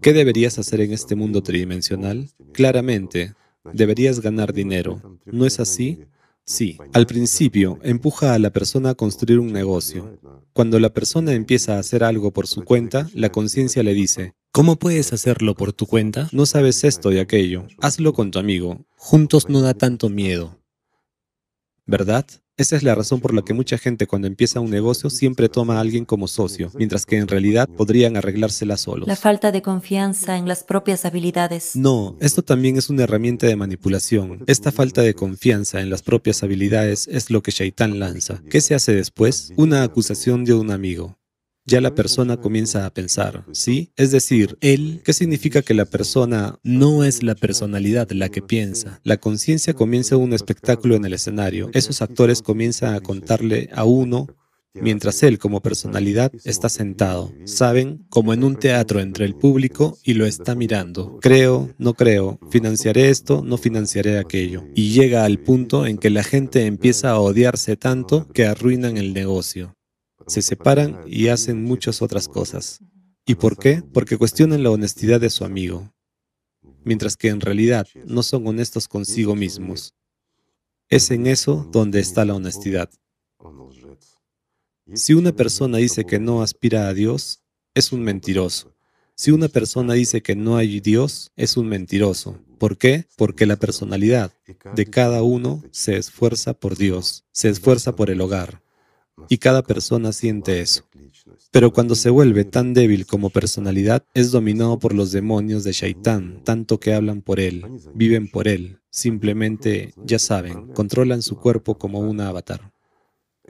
¿qué 0.00 0.12
deberías 0.12 0.58
hacer 0.58 0.80
en 0.80 0.92
este 0.92 1.14
mundo 1.14 1.42
tridimensional? 1.42 2.30
Claramente, 2.52 3.34
deberías 3.72 4.20
ganar 4.20 4.52
dinero. 4.52 5.18
¿No 5.24 5.46
es 5.46 5.60
así? 5.60 6.00
Sí, 6.46 6.76
al 6.92 7.06
principio 7.06 7.78
empuja 7.82 8.34
a 8.34 8.38
la 8.38 8.50
persona 8.50 8.90
a 8.90 8.94
construir 8.94 9.38
un 9.38 9.52
negocio. 9.52 10.18
Cuando 10.52 10.78
la 10.78 10.92
persona 10.92 11.32
empieza 11.32 11.76
a 11.76 11.78
hacer 11.78 12.04
algo 12.04 12.32
por 12.32 12.46
su 12.46 12.64
cuenta, 12.64 13.08
la 13.14 13.32
conciencia 13.32 13.82
le 13.82 13.94
dice, 13.94 14.34
¿cómo 14.52 14.76
puedes 14.76 15.12
hacerlo 15.14 15.54
por 15.54 15.72
tu 15.72 15.86
cuenta? 15.86 16.28
No 16.32 16.44
sabes 16.44 16.84
esto 16.84 17.12
y 17.12 17.18
aquello, 17.18 17.66
hazlo 17.80 18.12
con 18.12 18.30
tu 18.30 18.38
amigo. 18.38 18.84
Juntos 18.96 19.48
no 19.48 19.62
da 19.62 19.72
tanto 19.72 20.10
miedo. 20.10 20.60
¿Verdad? 21.86 22.26
Esa 22.56 22.76
es 22.76 22.84
la 22.84 22.94
razón 22.94 23.18
por 23.18 23.34
la 23.34 23.42
que 23.42 23.52
mucha 23.52 23.78
gente 23.78 24.06
cuando 24.06 24.28
empieza 24.28 24.60
un 24.60 24.70
negocio 24.70 25.10
siempre 25.10 25.48
toma 25.48 25.78
a 25.78 25.80
alguien 25.80 26.04
como 26.04 26.28
socio, 26.28 26.70
mientras 26.74 27.04
que 27.04 27.16
en 27.16 27.26
realidad 27.26 27.68
podrían 27.68 28.16
arreglársela 28.16 28.76
solos. 28.76 29.08
La 29.08 29.16
falta 29.16 29.50
de 29.50 29.60
confianza 29.60 30.38
en 30.38 30.46
las 30.46 30.62
propias 30.62 31.04
habilidades. 31.04 31.74
No, 31.74 32.16
esto 32.20 32.42
también 32.42 32.76
es 32.76 32.90
una 32.90 33.02
herramienta 33.02 33.48
de 33.48 33.56
manipulación. 33.56 34.44
Esta 34.46 34.70
falta 34.70 35.02
de 35.02 35.14
confianza 35.14 35.80
en 35.80 35.90
las 35.90 36.02
propias 36.02 36.44
habilidades 36.44 37.08
es 37.08 37.28
lo 37.28 37.42
que 37.42 37.50
Shaitan 37.50 37.98
lanza. 37.98 38.40
¿Qué 38.48 38.60
se 38.60 38.76
hace 38.76 38.94
después? 38.94 39.52
Una 39.56 39.82
acusación 39.82 40.44
de 40.44 40.54
un 40.54 40.70
amigo 40.70 41.18
ya 41.66 41.80
la 41.80 41.94
persona 41.94 42.36
comienza 42.36 42.84
a 42.84 42.90
pensar, 42.90 43.44
¿sí? 43.52 43.92
Es 43.96 44.10
decir, 44.10 44.58
él, 44.60 45.00
¿qué 45.04 45.12
significa 45.12 45.62
que 45.62 45.74
la 45.74 45.86
persona 45.86 46.58
no 46.62 47.04
es 47.04 47.22
la 47.22 47.34
personalidad 47.34 48.10
la 48.10 48.28
que 48.28 48.42
piensa? 48.42 49.00
La 49.02 49.16
conciencia 49.16 49.74
comienza 49.74 50.16
un 50.16 50.32
espectáculo 50.32 50.94
en 50.94 51.04
el 51.04 51.14
escenario. 51.14 51.70
Esos 51.72 52.02
actores 52.02 52.42
comienzan 52.42 52.94
a 52.94 53.00
contarle 53.00 53.70
a 53.72 53.84
uno 53.84 54.26
mientras 54.74 55.22
él 55.22 55.38
como 55.38 55.60
personalidad 55.60 56.32
está 56.44 56.68
sentado, 56.68 57.32
saben, 57.44 58.04
como 58.08 58.34
en 58.34 58.42
un 58.42 58.56
teatro 58.56 59.00
entre 59.00 59.24
el 59.24 59.34
público 59.34 59.96
y 60.02 60.14
lo 60.14 60.26
está 60.26 60.54
mirando. 60.54 61.18
Creo, 61.20 61.70
no 61.78 61.94
creo, 61.94 62.40
financiaré 62.50 63.08
esto, 63.08 63.42
no 63.44 63.56
financiaré 63.56 64.18
aquello. 64.18 64.64
Y 64.74 64.90
llega 64.90 65.24
al 65.24 65.38
punto 65.38 65.86
en 65.86 65.96
que 65.96 66.10
la 66.10 66.24
gente 66.24 66.66
empieza 66.66 67.10
a 67.10 67.20
odiarse 67.20 67.76
tanto 67.76 68.28
que 68.28 68.46
arruinan 68.46 68.96
el 68.96 69.14
negocio 69.14 69.76
se 70.26 70.42
separan 70.42 71.00
y 71.06 71.28
hacen 71.28 71.62
muchas 71.64 72.02
otras 72.02 72.28
cosas. 72.28 72.80
¿Y 73.26 73.36
por 73.36 73.58
qué? 73.58 73.82
Porque 73.92 74.18
cuestionan 74.18 74.62
la 74.62 74.70
honestidad 74.70 75.20
de 75.20 75.30
su 75.30 75.44
amigo, 75.44 75.92
mientras 76.84 77.16
que 77.16 77.28
en 77.28 77.40
realidad 77.40 77.86
no 78.06 78.22
son 78.22 78.46
honestos 78.46 78.88
consigo 78.88 79.34
mismos. 79.34 79.94
Es 80.88 81.10
en 81.10 81.26
eso 81.26 81.68
donde 81.72 82.00
está 82.00 82.24
la 82.24 82.34
honestidad. 82.34 82.90
Si 84.92 85.14
una 85.14 85.32
persona 85.32 85.78
dice 85.78 86.04
que 86.04 86.18
no 86.18 86.42
aspira 86.42 86.88
a 86.88 86.94
Dios, 86.94 87.42
es 87.74 87.92
un 87.92 88.02
mentiroso. 88.02 88.74
Si 89.16 89.30
una 89.30 89.48
persona 89.48 89.94
dice 89.94 90.22
que 90.22 90.34
no 90.34 90.56
hay 90.56 90.80
Dios, 90.80 91.32
es 91.36 91.56
un 91.56 91.68
mentiroso. 91.68 92.38
¿Por 92.58 92.76
qué? 92.76 93.06
Porque 93.16 93.46
la 93.46 93.56
personalidad 93.56 94.32
de 94.74 94.86
cada 94.86 95.22
uno 95.22 95.62
se 95.70 95.96
esfuerza 95.96 96.54
por 96.54 96.76
Dios, 96.76 97.24
se 97.30 97.48
esfuerza 97.48 97.94
por 97.94 98.10
el 98.10 98.20
hogar, 98.20 98.63
y 99.28 99.38
cada 99.38 99.62
persona 99.62 100.12
siente 100.12 100.60
eso. 100.60 100.84
Pero 101.50 101.72
cuando 101.72 101.94
se 101.94 102.10
vuelve 102.10 102.44
tan 102.44 102.74
débil 102.74 103.06
como 103.06 103.30
personalidad, 103.30 104.04
es 104.14 104.30
dominado 104.30 104.78
por 104.78 104.94
los 104.94 105.12
demonios 105.12 105.64
de 105.64 105.72
Shaitán, 105.72 106.42
tanto 106.44 106.80
que 106.80 106.94
hablan 106.94 107.22
por 107.22 107.40
él, 107.40 107.64
viven 107.94 108.28
por 108.28 108.48
él, 108.48 108.80
simplemente, 108.90 109.94
ya 110.04 110.18
saben, 110.18 110.68
controlan 110.68 111.22
su 111.22 111.36
cuerpo 111.36 111.78
como 111.78 112.00
un 112.00 112.20
avatar. 112.20 112.72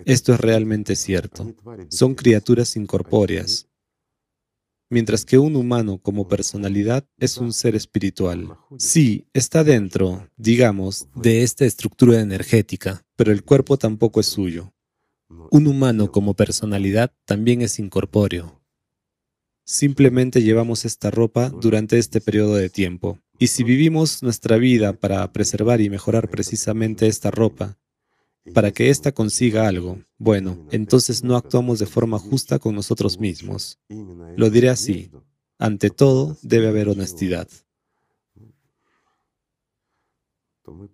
Esto 0.04 0.34
es 0.34 0.40
realmente 0.40 0.96
cierto. 0.96 1.54
Son 1.88 2.14
criaturas 2.14 2.76
incorpóreas, 2.76 3.68
mientras 4.90 5.24
que 5.24 5.38
un 5.38 5.56
humano 5.56 5.98
como 5.98 6.28
personalidad 6.28 7.06
es 7.18 7.38
un 7.38 7.52
ser 7.52 7.74
espiritual. 7.74 8.56
Sí, 8.78 9.26
está 9.32 9.64
dentro, 9.64 10.28
digamos, 10.36 11.08
de 11.14 11.42
esta 11.42 11.64
estructura 11.64 12.20
energética, 12.20 13.04
pero 13.16 13.32
el 13.32 13.44
cuerpo 13.44 13.78
tampoco 13.78 14.20
es 14.20 14.26
suyo. 14.26 14.73
Un 15.50 15.66
humano 15.66 16.10
como 16.10 16.34
personalidad 16.34 17.12
también 17.24 17.62
es 17.62 17.78
incorpóreo. 17.78 18.60
Simplemente 19.64 20.42
llevamos 20.42 20.84
esta 20.84 21.10
ropa 21.10 21.48
durante 21.48 21.98
este 21.98 22.20
periodo 22.20 22.54
de 22.54 22.68
tiempo. 22.68 23.18
Y 23.38 23.48
si 23.48 23.64
vivimos 23.64 24.22
nuestra 24.22 24.58
vida 24.58 24.92
para 24.92 25.32
preservar 25.32 25.80
y 25.80 25.90
mejorar 25.90 26.28
precisamente 26.28 27.06
esta 27.06 27.30
ropa, 27.30 27.78
para 28.52 28.72
que 28.72 28.90
ésta 28.90 29.12
consiga 29.12 29.66
algo, 29.66 29.98
bueno, 30.18 30.66
entonces 30.70 31.24
no 31.24 31.34
actuamos 31.36 31.78
de 31.78 31.86
forma 31.86 32.18
justa 32.18 32.58
con 32.58 32.74
nosotros 32.74 33.18
mismos. 33.18 33.78
Lo 34.36 34.50
diré 34.50 34.68
así, 34.68 35.10
ante 35.58 35.88
todo 35.88 36.36
debe 36.42 36.68
haber 36.68 36.88
honestidad. 36.88 37.48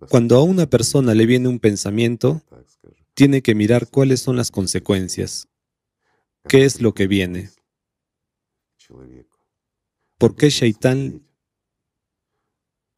Cuando 0.09 0.37
a 0.37 0.43
una 0.43 0.65
persona 0.65 1.13
le 1.13 1.25
viene 1.25 1.47
un 1.47 1.59
pensamiento, 1.59 2.41
tiene 3.21 3.43
que 3.43 3.53
mirar 3.53 3.87
cuáles 3.87 4.19
son 4.19 4.35
las 4.35 4.49
consecuencias. 4.49 5.47
¿Qué 6.49 6.65
es 6.65 6.81
lo 6.81 6.95
que 6.95 7.05
viene? 7.05 7.51
¿Por 10.17 10.35
qué 10.35 10.49
Shaitán 10.49 11.21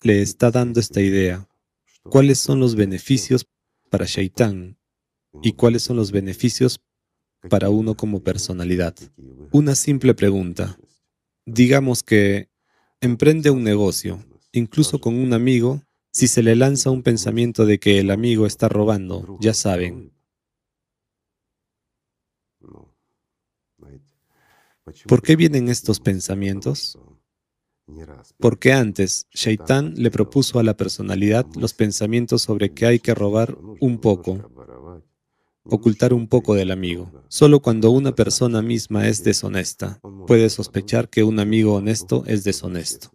le 0.02 0.22
está 0.22 0.50
dando 0.50 0.80
esta 0.80 1.02
idea? 1.02 1.50
¿Cuáles 2.04 2.40
son 2.40 2.62
los 2.62 2.76
beneficios 2.76 3.46
para 3.90 4.06
Shaitán? 4.06 4.78
¿Y 5.42 5.52
cuáles 5.52 5.84
son 5.84 5.98
los 5.98 6.14
beneficios 6.14 6.80
para 7.50 7.70
uno 7.70 7.98
como 7.98 8.24
personalidad? 8.24 8.96
Una 9.52 9.76
simple 9.76 10.14
pregunta. 10.14 10.80
Digamos 11.46 12.02
que 12.02 12.48
emprende 13.02 13.50
un 13.50 13.66
negocio, 13.66 14.24
incluso 14.54 15.02
con 15.02 15.16
un 15.16 15.34
amigo 15.34 15.82
si 16.14 16.28
se 16.28 16.44
le 16.44 16.56
lanza 16.56 16.92
un 16.92 17.02
pensamiento 17.02 17.66
de 17.66 17.80
que 17.80 18.00
el 18.00 18.12
amigo 18.12 18.46
está 18.46 18.70
robando, 18.70 19.38
ya 19.42 19.56
saben. 19.56 20.13
¿Por 25.08 25.22
qué 25.22 25.36
vienen 25.36 25.70
estos 25.70 26.00
pensamientos? 26.00 26.98
Porque 28.38 28.72
antes, 28.72 29.28
Shaitán 29.32 29.94
le 29.98 30.10
propuso 30.10 30.60
a 30.60 30.64
la 30.64 30.76
personalidad 30.76 31.46
los 31.56 31.74
pensamientos 31.74 32.42
sobre 32.42 32.74
que 32.74 32.86
hay 32.86 33.00
que 33.00 33.14
robar 33.14 33.58
un 33.80 34.00
poco, 34.00 34.50
ocultar 35.64 36.14
un 36.14 36.28
poco 36.28 36.56
del 36.56 36.72
amigo. 36.72 37.12
Solo 37.28 37.62
cuando 37.62 37.92
una 37.92 38.16
persona 38.16 38.62
misma 38.62 39.08
es 39.08 39.24
deshonesta, 39.24 40.00
puede 40.28 40.50
sospechar 40.50 41.10
que 41.10 41.24
un 41.24 41.40
amigo 41.40 41.76
honesto 41.76 42.24
es 42.26 42.44
deshonesto. 42.44 43.12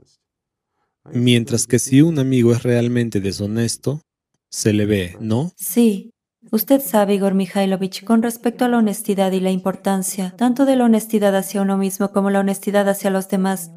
Mientras 1.13 1.67
que 1.67 1.79
si 1.79 2.03
un 2.03 2.19
amigo 2.19 2.53
es 2.53 2.63
realmente 2.63 3.21
deshonesto, 3.21 4.03
se 4.51 4.73
le 4.73 4.87
ve, 4.87 5.17
¿no? 5.21 5.53
Sí. 5.57 6.13
Usted 6.51 6.81
sabe, 6.81 7.15
Igor 7.15 7.35
Mikhailovich, 7.35 8.05
con 8.05 8.23
respecto 8.23 8.65
a 8.65 8.69
la 8.69 8.79
honestidad 8.79 9.33
y 9.33 9.41
la 9.41 9.51
importancia, 9.51 10.35
tanto 10.37 10.65
de 10.65 10.77
la 10.77 10.85
honestidad 10.85 11.37
hacia 11.37 11.63
uno 11.63 11.77
mismo 11.77 12.11
como 12.13 12.31
la 12.31 12.41
honestidad 12.41 12.89
hacia 12.89 13.11
los 13.11 13.29
demás, 13.29 13.73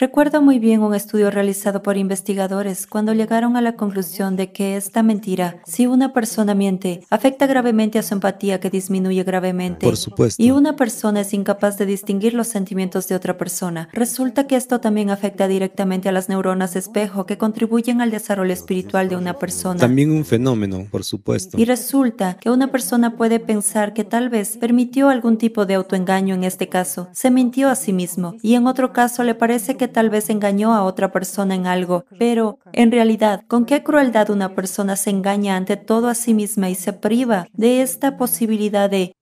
Recuerdo 0.00 0.40
muy 0.40 0.60
bien 0.60 0.82
un 0.82 0.94
estudio 0.94 1.28
realizado 1.28 1.82
por 1.82 1.96
investigadores 1.96 2.86
cuando 2.86 3.14
llegaron 3.14 3.56
a 3.56 3.60
la 3.60 3.74
conclusión 3.74 4.36
de 4.36 4.52
que 4.52 4.76
esta 4.76 5.02
mentira, 5.02 5.56
si 5.66 5.88
una 5.88 6.12
persona 6.12 6.54
miente, 6.54 7.00
afecta 7.10 7.48
gravemente 7.48 7.98
a 7.98 8.04
su 8.04 8.14
empatía 8.14 8.60
que 8.60 8.70
disminuye 8.70 9.24
gravemente. 9.24 9.84
Por 9.84 9.96
supuesto. 9.96 10.40
Y 10.40 10.52
una 10.52 10.76
persona 10.76 11.22
es 11.22 11.34
incapaz 11.34 11.78
de 11.78 11.86
distinguir 11.86 12.32
los 12.34 12.46
sentimientos 12.46 13.08
de 13.08 13.16
otra 13.16 13.36
persona. 13.36 13.88
Resulta 13.92 14.46
que 14.46 14.54
esto 14.54 14.78
también 14.78 15.10
afecta 15.10 15.48
directamente 15.48 16.08
a 16.08 16.12
las 16.12 16.28
neuronas 16.28 16.76
espejo 16.76 17.26
que 17.26 17.36
contribuyen 17.36 18.00
al 18.00 18.12
desarrollo 18.12 18.52
espiritual 18.52 19.08
de 19.08 19.16
una 19.16 19.34
persona. 19.34 19.80
También 19.80 20.12
un 20.12 20.24
fenómeno, 20.24 20.86
por 20.92 21.02
supuesto. 21.02 21.58
Y 21.58 21.64
resulta 21.64 22.34
que 22.34 22.50
una 22.50 22.70
persona 22.70 23.16
puede 23.16 23.40
pensar 23.40 23.94
que 23.94 24.04
tal 24.04 24.28
vez 24.28 24.58
permitió 24.58 25.08
algún 25.08 25.38
tipo 25.38 25.66
de 25.66 25.74
autoengaño 25.74 26.36
en 26.36 26.44
este 26.44 26.68
caso, 26.68 27.08
se 27.10 27.32
mintió 27.32 27.68
a 27.68 27.74
sí 27.74 27.92
mismo, 27.92 28.36
y 28.42 28.54
en 28.54 28.68
otro 28.68 28.92
caso 28.92 29.24
le 29.24 29.34
parece 29.34 29.76
que 29.76 29.87
tal 29.88 30.10
vez 30.10 30.30
engañó 30.30 30.74
a 30.74 30.84
otra 30.84 31.10
persona 31.10 31.54
en 31.54 31.66
algo, 31.66 32.04
pero 32.18 32.58
en 32.72 32.92
realidad, 32.92 33.44
¿con 33.48 33.64
qué 33.64 33.82
crueldad 33.82 34.30
una 34.30 34.54
persona 34.54 34.96
se 34.96 35.10
engaña 35.10 35.56
ante 35.56 35.76
todo 35.76 36.08
a 36.08 36.14
sí 36.14 36.34
misma 36.34 36.70
y 36.70 36.74
se 36.74 36.92
priva 36.92 37.46
de 37.52 37.82
esta 37.82 38.16
posibilidad 38.16 38.88
de, 38.88 39.14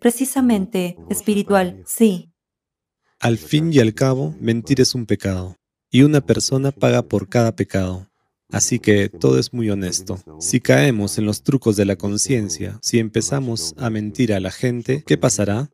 precisamente, 0.00 0.96
espiritual? 1.10 1.82
Sí. 1.86 2.32
Al 3.20 3.38
fin 3.38 3.72
y 3.72 3.78
al 3.78 3.94
cabo, 3.94 4.34
mentir 4.40 4.80
es 4.80 4.94
un 4.94 5.06
pecado, 5.06 5.56
y 5.90 6.02
una 6.02 6.20
persona 6.20 6.72
paga 6.72 7.02
por 7.02 7.28
cada 7.28 7.54
pecado. 7.54 8.06
Así 8.50 8.78
que 8.78 9.08
todo 9.08 9.38
es 9.38 9.52
muy 9.52 9.70
honesto. 9.70 10.20
Si 10.38 10.60
caemos 10.60 11.18
en 11.18 11.26
los 11.26 11.42
trucos 11.42 11.76
de 11.76 11.84
la 11.84 11.96
conciencia, 11.96 12.78
si 12.80 12.98
empezamos 12.98 13.74
a 13.76 13.90
mentir 13.90 14.32
a 14.32 14.40
la 14.40 14.50
gente, 14.50 15.02
¿qué 15.04 15.18
pasará? 15.18 15.70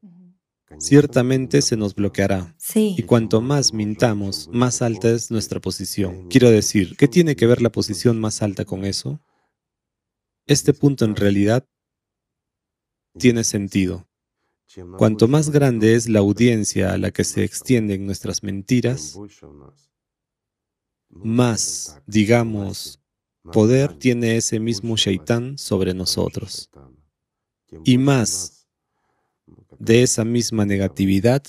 Ciertamente 0.78 1.62
se 1.62 1.76
nos 1.76 1.94
bloqueará. 1.94 2.54
Sí. 2.58 2.94
Y 2.98 3.02
cuanto 3.02 3.40
más 3.40 3.72
mintamos, 3.72 4.48
más 4.52 4.82
alta 4.82 5.10
es 5.10 5.30
nuestra 5.30 5.60
posición. 5.60 6.28
Quiero 6.28 6.50
decir, 6.50 6.96
¿qué 6.96 7.08
tiene 7.08 7.36
que 7.36 7.46
ver 7.46 7.62
la 7.62 7.70
posición 7.70 8.20
más 8.20 8.42
alta 8.42 8.64
con 8.64 8.84
eso? 8.84 9.20
Este 10.46 10.74
punto 10.74 11.04
en 11.04 11.16
realidad 11.16 11.66
tiene 13.18 13.44
sentido. 13.44 14.08
Cuanto 14.96 15.28
más 15.28 15.50
grande 15.50 15.94
es 15.94 16.08
la 16.08 16.20
audiencia 16.20 16.92
a 16.92 16.98
la 16.98 17.10
que 17.10 17.24
se 17.24 17.44
extienden 17.44 18.06
nuestras 18.06 18.42
mentiras, 18.42 19.18
más, 21.10 22.00
digamos, 22.06 23.02
poder 23.52 23.92
tiene 23.98 24.36
ese 24.36 24.60
mismo 24.60 24.96
Shaitán 24.96 25.58
sobre 25.58 25.92
nosotros. 25.92 26.70
Y 27.84 27.98
más 27.98 28.61
de 29.82 30.04
esa 30.04 30.24
misma 30.24 30.64
negatividad 30.64 31.42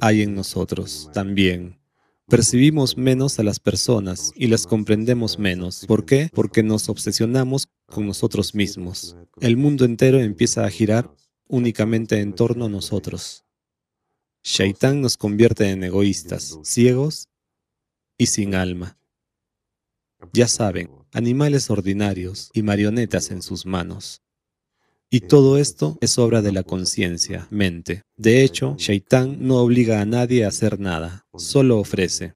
hay 0.00 0.22
en 0.22 0.36
nosotros 0.36 1.10
también. 1.12 1.80
Percibimos 2.28 2.96
menos 2.96 3.40
a 3.40 3.42
las 3.42 3.58
personas 3.58 4.32
y 4.36 4.46
las 4.46 4.64
comprendemos 4.66 5.36
menos. 5.38 5.86
¿Por 5.86 6.06
qué? 6.06 6.30
Porque 6.32 6.62
nos 6.62 6.88
obsesionamos 6.88 7.66
con 7.86 8.06
nosotros 8.06 8.54
mismos. 8.54 9.16
El 9.40 9.56
mundo 9.56 9.84
entero 9.84 10.20
empieza 10.20 10.64
a 10.64 10.70
girar 10.70 11.12
únicamente 11.48 12.20
en 12.20 12.32
torno 12.32 12.66
a 12.66 12.68
nosotros. 12.68 13.44
Shaitán 14.44 15.00
nos 15.00 15.16
convierte 15.16 15.70
en 15.70 15.82
egoístas, 15.82 16.60
ciegos 16.62 17.28
y 18.16 18.26
sin 18.26 18.54
alma. 18.54 18.96
Ya 20.32 20.46
saben, 20.46 20.90
animales 21.12 21.70
ordinarios 21.70 22.50
y 22.54 22.62
marionetas 22.62 23.32
en 23.32 23.42
sus 23.42 23.66
manos. 23.66 24.23
Y 25.14 25.20
todo 25.20 25.58
esto 25.58 25.96
es 26.00 26.18
obra 26.18 26.42
de 26.42 26.50
la 26.50 26.64
conciencia, 26.64 27.46
mente. 27.48 28.02
De 28.16 28.42
hecho, 28.42 28.74
Shaitán 28.76 29.46
no 29.46 29.58
obliga 29.58 30.00
a 30.00 30.04
nadie 30.04 30.44
a 30.44 30.48
hacer 30.48 30.80
nada, 30.80 31.22
solo 31.36 31.78
ofrece. 31.78 32.34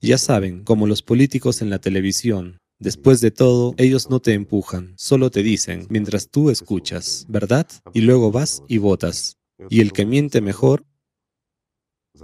Ya 0.00 0.18
saben, 0.18 0.62
como 0.62 0.86
los 0.86 1.02
políticos 1.02 1.60
en 1.60 1.68
la 1.68 1.80
televisión, 1.80 2.58
después 2.78 3.20
de 3.20 3.32
todo, 3.32 3.74
ellos 3.76 4.08
no 4.08 4.20
te 4.20 4.34
empujan, 4.34 4.94
solo 4.96 5.32
te 5.32 5.42
dicen, 5.42 5.88
mientras 5.90 6.28
tú 6.30 6.50
escuchas, 6.50 7.26
¿verdad? 7.28 7.66
Y 7.92 8.02
luego 8.02 8.30
vas 8.30 8.62
y 8.68 8.78
votas. 8.78 9.36
Y 9.68 9.80
el 9.80 9.92
que 9.92 10.06
miente 10.06 10.40
mejor 10.40 10.86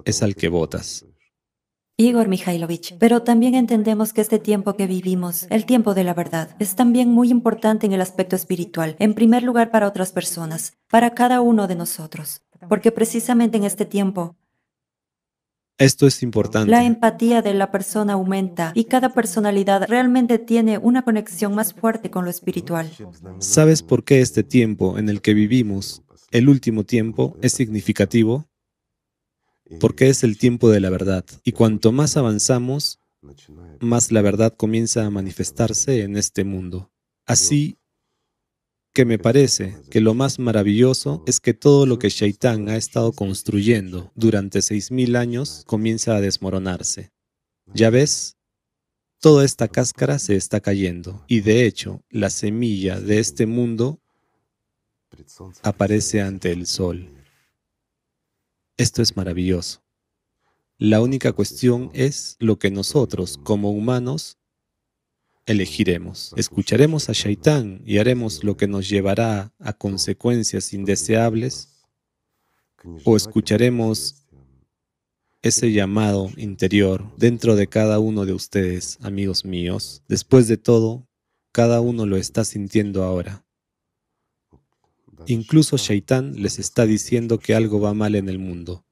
es 0.05 0.23
al 0.23 0.37
que 0.37 0.47
votas. 0.47 1.07
Igor 1.97 2.27
Mikhailovich, 2.27 2.97
pero 2.99 3.23
también 3.23 3.55
entendemos 3.55 4.13
que 4.13 4.21
este 4.21 4.41
tiempo 4.41 4.75
que 4.75 4.89
vivimos, 4.89 5.47
el 5.51 5.65
tiempo 5.65 5.95
de 5.95 6.03
la 6.03 6.13
verdad, 6.13 6.57
es 6.59 6.75
también 6.75 7.13
muy 7.13 7.31
importante 7.31 7.87
en 7.87 7.93
el 7.93 8.01
aspecto 8.01 8.35
espiritual, 8.35 8.97
en 8.99 9.15
primer 9.15 9.45
lugar 9.45 9.71
para 9.71 9.87
otras 9.87 10.11
personas, 10.11 10.77
para 10.91 11.15
cada 11.15 11.41
uno 11.41 11.69
de 11.69 11.77
nosotros, 11.77 12.43
porque 12.69 12.91
precisamente 12.91 13.59
en 13.59 13.65
este 13.65 13.87
tiempo 13.87 14.35
esto 15.79 16.07
es 16.07 16.23
importante. 16.23 16.71
La 16.71 16.85
empatía 16.85 17.43
de 17.43 17.55
la 17.55 17.71
persona 17.71 18.15
aumenta 18.15 18.73
y 18.75 18.85
cada 18.85 19.13
personalidad 19.13 19.87
realmente 19.89 20.39
tiene 20.39 20.79
una 20.79 21.03
conexión 21.03 21.55
más 21.55 21.75
fuerte 21.75 22.11
con 22.11 22.25
lo 22.25 22.31
espiritual. 22.31 22.91
¿Sabes 23.39 23.83
por 23.83 24.05
qué 24.05 24.21
este 24.21 24.43
tiempo 24.43 24.99
en 24.99 25.09
el 25.09 25.21
que 25.21 25.35
vivimos, 25.35 26.03
el 26.31 26.49
último 26.49 26.85
tiempo, 26.85 27.37
es 27.41 27.53
significativo? 27.53 28.47
Porque 29.81 30.09
es 30.09 30.25
el 30.25 30.39
tiempo 30.39 30.71
de 30.71 30.81
la 30.81 30.91
verdad. 30.91 31.25
Y 31.45 31.53
cuanto 31.53 31.93
más 31.93 32.17
avanzamos, 32.17 32.99
más 33.81 34.13
la 34.13 34.23
verdad 34.23 34.55
comienza 34.57 35.05
a 35.05 35.11
manifestarse 35.11 36.03
en 36.03 36.17
este 36.17 36.45
mundo. 36.45 36.91
Así 37.27 37.79
que 38.93 39.05
me 39.05 39.19
parece 39.19 39.77
que 39.91 40.01
lo 40.01 40.15
más 40.15 40.39
maravilloso 40.39 41.25
es 41.27 41.41
que 41.41 41.53
todo 41.53 41.85
lo 41.85 41.99
que 41.99 42.11
Shaitán 42.11 42.69
ha 42.69 42.77
estado 42.77 43.13
construyendo 43.13 44.13
durante 44.15 44.63
seis 44.63 44.93
mil 44.93 45.17
años 45.17 45.65
comienza 45.67 46.15
a 46.15 46.21
desmoronarse. 46.21 47.11
Ya 47.75 47.91
ves, 47.91 48.37
toda 49.19 49.45
esta 49.45 49.67
cáscara 49.69 50.19
se 50.21 50.37
está 50.37 50.61
cayendo 50.61 51.25
y 51.27 51.41
de 51.41 51.67
hecho 51.67 52.05
la 52.09 52.31
semilla 52.31 53.01
de 53.01 53.19
este 53.19 53.47
mundo 53.47 54.01
aparece 55.63 56.21
ante 56.21 56.53
el 56.53 56.67
sol. 56.67 57.14
Esto 58.77 59.03
es 59.03 59.17
maravilloso. 59.17 59.83
La 60.79 61.01
única 61.01 61.33
cuestión 61.33 61.91
es 61.95 62.37
lo 62.41 62.59
que 62.59 62.71
nosotros, 62.71 63.39
como 63.43 63.71
humanos, 63.71 64.39
elegiremos. 65.47 66.33
Escucharemos 66.37 67.09
a 67.09 67.13
Shaitán 67.13 67.83
y 67.87 67.99
haremos 67.99 68.43
lo 68.43 68.57
que 68.57 68.67
nos 68.67 68.89
llevará 68.89 69.53
a 69.61 69.73
consecuencias 69.73 70.73
indeseables, 70.73 71.71
o 73.05 73.17
escucharemos 73.17 74.27
ese 75.41 75.73
llamado 75.73 76.31
interior 76.37 77.15
dentro 77.17 77.55
de 77.57 77.67
cada 77.67 77.99
uno 77.99 78.27
de 78.27 78.33
ustedes, 78.33 78.99
amigos 79.03 79.45
míos. 79.45 80.03
Después 80.09 80.49
de 80.49 80.57
todo, 80.57 81.07
cada 81.53 81.81
uno 81.81 82.07
lo 82.07 82.17
está 82.17 82.45
sintiendo 82.45 83.05
ahora. 83.05 83.44
Incluso 85.27 85.77
Shaitán 85.77 86.41
les 86.41 86.59
está 86.59 86.87
diciendo 86.87 87.39
que 87.39 87.55
algo 87.55 87.81
va 87.81 87.95
mal 87.95 88.15
en 88.15 88.29
el 88.29 88.39
mundo. 88.39 88.85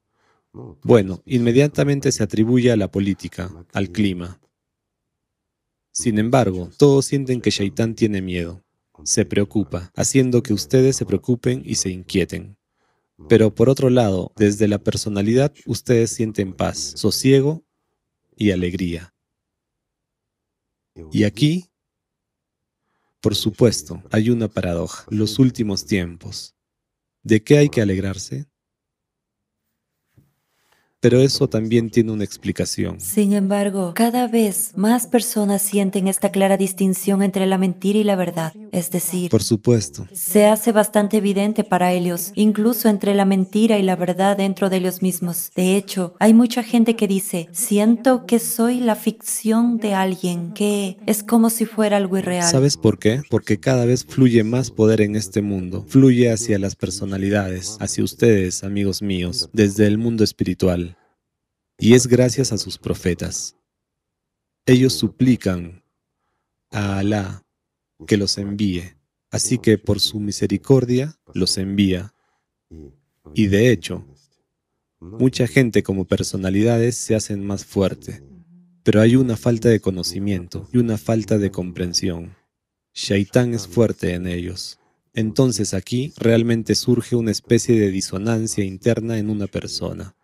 Bueno, 0.82 1.22
inmediatamente 1.24 2.12
se 2.12 2.22
atribuye 2.22 2.70
a 2.70 2.76
la 2.76 2.90
política, 2.90 3.50
al 3.72 3.90
clima. 3.90 4.40
Sin 5.92 6.18
embargo, 6.18 6.70
todos 6.78 7.06
sienten 7.06 7.40
que 7.40 7.50
Shaitán 7.50 7.94
tiene 7.94 8.22
miedo, 8.22 8.62
se 9.04 9.24
preocupa, 9.24 9.90
haciendo 9.94 10.42
que 10.42 10.52
ustedes 10.52 10.96
se 10.96 11.06
preocupen 11.06 11.62
y 11.64 11.76
se 11.76 11.90
inquieten. 11.90 12.56
Pero 13.28 13.54
por 13.54 13.68
otro 13.68 13.90
lado, 13.90 14.32
desde 14.36 14.68
la 14.68 14.78
personalidad, 14.78 15.52
ustedes 15.66 16.10
sienten 16.10 16.52
paz, 16.52 16.78
sosiego 16.96 17.64
y 18.36 18.50
alegría. 18.50 19.14
Y 21.10 21.24
aquí 21.24 21.71
por 23.22 23.36
supuesto, 23.36 24.02
hay 24.10 24.30
una 24.30 24.48
paradoja, 24.48 25.06
los 25.08 25.38
últimos 25.38 25.86
tiempos. 25.86 26.56
¿De 27.22 27.42
qué 27.42 27.56
hay 27.56 27.68
que 27.68 27.80
alegrarse? 27.80 28.48
Pero 31.02 31.20
eso 31.20 31.48
también 31.48 31.90
tiene 31.90 32.12
una 32.12 32.22
explicación. 32.22 33.00
Sin 33.00 33.32
embargo, 33.32 33.92
cada 33.92 34.28
vez 34.28 34.70
más 34.76 35.08
personas 35.08 35.60
sienten 35.60 36.06
esta 36.06 36.30
clara 36.30 36.56
distinción 36.56 37.24
entre 37.24 37.44
la 37.46 37.58
mentira 37.58 37.98
y 37.98 38.04
la 38.04 38.14
verdad. 38.14 38.52
Es 38.70 38.92
decir, 38.92 39.28
por 39.28 39.42
supuesto, 39.42 40.06
se 40.12 40.46
hace 40.46 40.70
bastante 40.70 41.16
evidente 41.16 41.64
para 41.64 41.92
ellos, 41.92 42.30
incluso 42.36 42.88
entre 42.88 43.14
la 43.14 43.24
mentira 43.24 43.80
y 43.80 43.82
la 43.82 43.96
verdad 43.96 44.36
dentro 44.36 44.70
de 44.70 44.76
ellos 44.76 45.02
mismos. 45.02 45.50
De 45.56 45.76
hecho, 45.76 46.14
hay 46.20 46.34
mucha 46.34 46.62
gente 46.62 46.94
que 46.94 47.08
dice, 47.08 47.48
siento 47.50 48.24
que 48.24 48.38
soy 48.38 48.78
la 48.78 48.94
ficción 48.94 49.78
de 49.78 49.94
alguien, 49.94 50.52
que 50.52 50.98
es 51.06 51.24
como 51.24 51.50
si 51.50 51.66
fuera 51.66 51.96
algo 51.96 52.16
irreal. 52.16 52.48
¿Sabes 52.48 52.76
por 52.76 53.00
qué? 53.00 53.22
Porque 53.28 53.58
cada 53.58 53.86
vez 53.86 54.04
fluye 54.04 54.44
más 54.44 54.70
poder 54.70 55.00
en 55.00 55.16
este 55.16 55.42
mundo, 55.42 55.84
fluye 55.88 56.30
hacia 56.30 56.60
las 56.60 56.76
personalidades, 56.76 57.76
hacia 57.80 58.04
ustedes, 58.04 58.62
amigos 58.62 59.02
míos, 59.02 59.50
desde 59.52 59.88
el 59.88 59.98
mundo 59.98 60.22
espiritual 60.22 60.91
y 61.78 61.94
es 61.94 62.06
gracias 62.06 62.52
a 62.52 62.58
sus 62.58 62.78
profetas. 62.78 63.56
Ellos 64.66 64.92
suplican 64.92 65.82
a 66.70 66.98
Alá 66.98 67.44
que 68.06 68.16
los 68.16 68.38
envíe, 68.38 68.94
así 69.30 69.58
que 69.58 69.78
por 69.78 70.00
su 70.00 70.20
misericordia 70.20 71.16
los 71.34 71.58
envía. 71.58 72.14
Y 73.34 73.46
de 73.46 73.70
hecho, 73.70 74.06
mucha 75.00 75.46
gente 75.46 75.82
como 75.82 76.04
personalidades 76.04 76.96
se 76.96 77.14
hacen 77.14 77.44
más 77.44 77.64
fuerte, 77.64 78.22
pero 78.82 79.00
hay 79.00 79.16
una 79.16 79.36
falta 79.36 79.68
de 79.68 79.80
conocimiento 79.80 80.68
y 80.72 80.78
una 80.78 80.98
falta 80.98 81.38
de 81.38 81.50
comprensión. 81.50 82.36
Shaitán 82.94 83.54
es 83.54 83.66
fuerte 83.66 84.14
en 84.14 84.26
ellos. 84.26 84.78
Entonces 85.14 85.74
aquí 85.74 86.12
realmente 86.16 86.74
surge 86.74 87.16
una 87.16 87.30
especie 87.30 87.78
de 87.78 87.90
disonancia 87.90 88.64
interna 88.64 89.18
en 89.18 89.30
una 89.30 89.46
persona. 89.46 90.14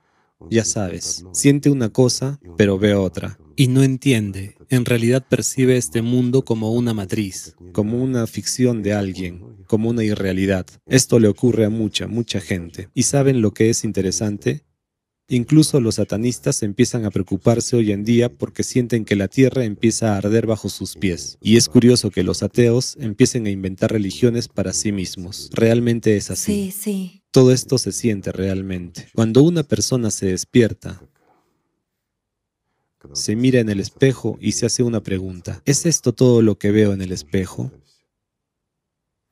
Ya 0.50 0.64
sabes, 0.64 1.24
siente 1.32 1.70
una 1.70 1.90
cosa, 1.90 2.40
pero 2.56 2.78
ve 2.78 2.94
otra. 2.94 3.38
Y 3.56 3.68
no 3.68 3.82
entiende. 3.82 4.56
En 4.70 4.84
realidad 4.84 5.26
percibe 5.28 5.76
este 5.76 6.00
mundo 6.02 6.44
como 6.44 6.72
una 6.72 6.94
matriz, 6.94 7.56
como 7.72 8.02
una 8.02 8.26
ficción 8.26 8.82
de 8.82 8.92
alguien, 8.92 9.42
como 9.66 9.90
una 9.90 10.04
irrealidad. 10.04 10.66
Esto 10.86 11.18
le 11.18 11.28
ocurre 11.28 11.64
a 11.64 11.70
mucha, 11.70 12.06
mucha 12.06 12.40
gente. 12.40 12.88
¿Y 12.94 13.02
saben 13.02 13.40
lo 13.40 13.52
que 13.52 13.70
es 13.70 13.84
interesante? 13.84 14.64
Incluso 15.30 15.78
los 15.80 15.96
satanistas 15.96 16.62
empiezan 16.62 17.04
a 17.04 17.10
preocuparse 17.10 17.76
hoy 17.76 17.92
en 17.92 18.02
día 18.02 18.30
porque 18.30 18.62
sienten 18.62 19.04
que 19.04 19.14
la 19.14 19.28
tierra 19.28 19.64
empieza 19.64 20.14
a 20.14 20.16
arder 20.16 20.46
bajo 20.46 20.70
sus 20.70 20.96
pies. 20.96 21.36
Y 21.42 21.58
es 21.58 21.68
curioso 21.68 22.10
que 22.10 22.22
los 22.22 22.42
ateos 22.42 22.96
empiecen 22.98 23.46
a 23.46 23.50
inventar 23.50 23.92
religiones 23.92 24.48
para 24.48 24.72
sí 24.72 24.90
mismos. 24.90 25.50
Realmente 25.52 26.16
es 26.16 26.30
así. 26.30 26.70
Sí, 26.70 26.80
sí. 26.80 27.22
Todo 27.30 27.52
esto 27.52 27.76
se 27.76 27.92
siente 27.92 28.32
realmente. 28.32 29.08
Cuando 29.14 29.42
una 29.42 29.64
persona 29.64 30.10
se 30.10 30.26
despierta, 30.26 30.98
se 33.12 33.36
mira 33.36 33.60
en 33.60 33.68
el 33.68 33.80
espejo 33.80 34.38
y 34.40 34.52
se 34.52 34.64
hace 34.64 34.82
una 34.82 35.02
pregunta. 35.02 35.60
¿Es 35.66 35.84
esto 35.84 36.14
todo 36.14 36.40
lo 36.40 36.58
que 36.58 36.70
veo 36.70 36.94
en 36.94 37.02
el 37.02 37.12
espejo? 37.12 37.70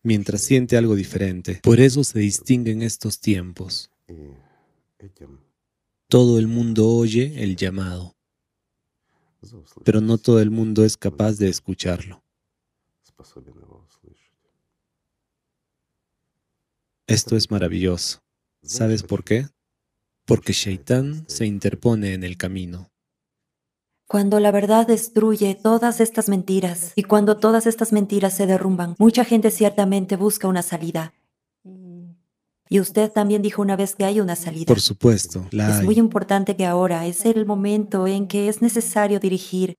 Mientras 0.02 0.42
siente 0.42 0.76
algo 0.76 0.94
diferente. 0.94 1.60
Por 1.62 1.80
eso 1.80 2.04
se 2.04 2.18
distingue 2.18 2.72
en 2.72 2.82
estos 2.82 3.18
tiempos. 3.18 3.90
Todo 6.08 6.38
el 6.38 6.46
mundo 6.46 6.88
oye 6.88 7.42
el 7.42 7.56
llamado, 7.56 8.14
pero 9.84 10.00
no 10.00 10.18
todo 10.18 10.40
el 10.40 10.50
mundo 10.50 10.84
es 10.84 10.96
capaz 10.96 11.32
de 11.32 11.48
escucharlo. 11.48 12.22
Esto 17.08 17.36
es 17.36 17.50
maravilloso. 17.50 18.20
¿Sabes 18.62 19.02
por 19.02 19.24
qué? 19.24 19.48
Porque 20.24 20.52
Shaitán 20.52 21.24
se 21.28 21.46
interpone 21.46 22.14
en 22.14 22.24
el 22.24 22.36
camino. 22.36 22.90
Cuando 24.06 24.38
la 24.38 24.52
verdad 24.52 24.86
destruye 24.86 25.56
todas 25.56 26.00
estas 26.00 26.28
mentiras 26.28 26.92
y 26.94 27.02
cuando 27.02 27.38
todas 27.38 27.66
estas 27.66 27.92
mentiras 27.92 28.36
se 28.36 28.46
derrumban, 28.46 28.94
mucha 28.98 29.24
gente 29.24 29.50
ciertamente 29.50 30.14
busca 30.14 30.46
una 30.46 30.62
salida. 30.62 31.12
Y 32.68 32.80
usted 32.80 33.10
también 33.12 33.42
dijo 33.42 33.62
una 33.62 33.76
vez 33.76 33.94
que 33.94 34.04
hay 34.04 34.20
una 34.20 34.36
salida. 34.36 34.66
Por 34.66 34.80
supuesto, 34.80 35.46
la 35.50 35.70
es 35.70 35.76
hay. 35.78 35.84
muy 35.84 35.96
importante 35.96 36.56
que 36.56 36.66
ahora 36.66 37.06
es 37.06 37.24
el 37.24 37.46
momento 37.46 38.06
en 38.06 38.26
que 38.26 38.48
es 38.48 38.62
necesario 38.62 39.20
dirigir 39.20 39.76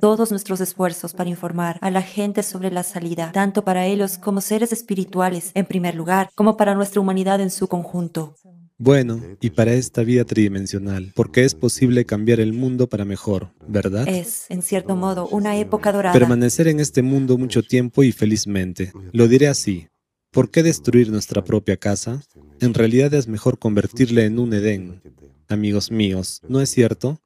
todos 0.00 0.30
nuestros 0.30 0.60
esfuerzos 0.60 1.14
para 1.14 1.30
informar 1.30 1.78
a 1.80 1.90
la 1.90 2.02
gente 2.02 2.42
sobre 2.42 2.70
la 2.70 2.82
salida, 2.82 3.32
tanto 3.32 3.64
para 3.64 3.86
ellos 3.86 4.18
como 4.18 4.40
seres 4.40 4.72
espirituales, 4.72 5.52
en 5.54 5.64
primer 5.64 5.94
lugar, 5.94 6.30
como 6.34 6.56
para 6.56 6.74
nuestra 6.74 7.00
humanidad 7.00 7.40
en 7.40 7.50
su 7.50 7.66
conjunto. 7.66 8.34
Bueno, 8.80 9.20
y 9.40 9.50
para 9.50 9.72
esta 9.72 10.02
vida 10.02 10.24
tridimensional, 10.24 11.12
porque 11.16 11.44
es 11.44 11.54
posible 11.54 12.04
cambiar 12.04 12.38
el 12.38 12.52
mundo 12.52 12.88
para 12.88 13.04
mejor, 13.04 13.50
¿verdad? 13.66 14.06
Es, 14.06 14.46
en 14.50 14.62
cierto 14.62 14.94
modo, 14.94 15.26
una 15.28 15.56
época 15.56 15.90
dorada. 15.92 16.12
Permanecer 16.12 16.68
en 16.68 16.78
este 16.78 17.02
mundo 17.02 17.38
mucho 17.38 17.62
tiempo 17.62 18.04
y 18.04 18.12
felizmente. 18.12 18.92
Lo 19.12 19.26
diré 19.26 19.48
así. 19.48 19.88
¿Por 20.30 20.50
qué 20.50 20.62
destruir 20.62 21.10
nuestra 21.10 21.42
propia 21.42 21.78
casa? 21.78 22.22
En 22.60 22.74
realidad 22.74 23.14
es 23.14 23.28
mejor 23.28 23.58
convertirla 23.58 24.24
en 24.24 24.38
un 24.38 24.52
Edén. 24.52 25.02
Amigos 25.48 25.90
míos, 25.90 26.42
¿no 26.46 26.60
es 26.60 26.68
cierto? 26.68 27.22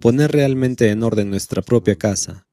Poner 0.00 0.32
realmente 0.32 0.88
en 0.88 1.02
orden 1.02 1.28
nuestra 1.28 1.60
propia 1.60 1.96
casa, 1.96 2.48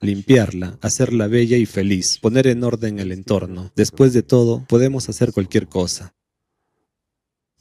limpiarla, 0.00 0.78
hacerla 0.82 1.28
bella 1.28 1.56
y 1.56 1.64
feliz, 1.64 2.18
poner 2.18 2.46
en 2.46 2.62
orden 2.62 2.98
el 2.98 3.10
entorno. 3.10 3.72
Después 3.74 4.12
de 4.12 4.22
todo, 4.22 4.66
podemos 4.68 5.08
hacer 5.08 5.32
cualquier 5.32 5.66
cosa. 5.66 6.14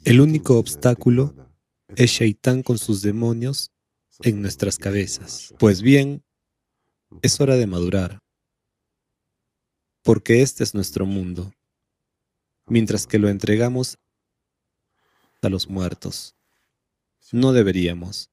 El 0.04 0.20
único 0.20 0.58
obstáculo 0.58 1.34
es 1.96 2.12
Shaitán 2.12 2.64
con 2.64 2.78
sus 2.78 3.02
demonios 3.02 3.72
en 4.24 4.42
nuestras 4.42 4.78
cabezas. 4.78 5.54
Pues 5.58 5.82
bien, 5.82 6.24
es 7.22 7.40
hora 7.40 7.56
de 7.56 7.68
madurar, 7.68 8.20
porque 10.04 10.42
este 10.42 10.64
es 10.64 10.74
nuestro 10.74 11.06
mundo, 11.06 11.54
mientras 12.68 13.08
que 13.08 13.20
lo 13.20 13.30
entregamos 13.30 13.98
a 15.42 15.50
los 15.50 15.70
muertos. 15.70 16.36
No 17.32 17.54
deberíamos. 17.54 18.30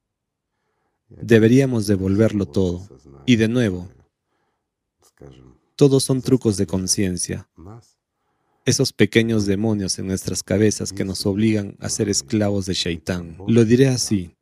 Deberíamos 1.09 1.87
devolverlo 1.87 2.47
todo. 2.47 2.87
Y 3.26 3.37
de 3.37 3.49
nuevo, 3.49 3.89
todos 5.76 6.05
son 6.05 6.22
trucos 6.22 6.57
de 6.57 6.66
conciencia. 6.66 7.49
Esos 8.64 8.93
pequeños 8.93 9.47
demonios 9.47 9.99
en 9.99 10.07
nuestras 10.07 10.43
cabezas 10.43 10.93
que 10.93 11.05
nos 11.05 11.24
obligan 11.24 11.76
a 11.81 11.89
ser 11.89 12.09
esclavos 12.09 12.66
de 12.66 12.74
Shaitán. 12.74 13.39
Lo 13.47 13.64
diré 13.64 13.89
así. 13.89 14.37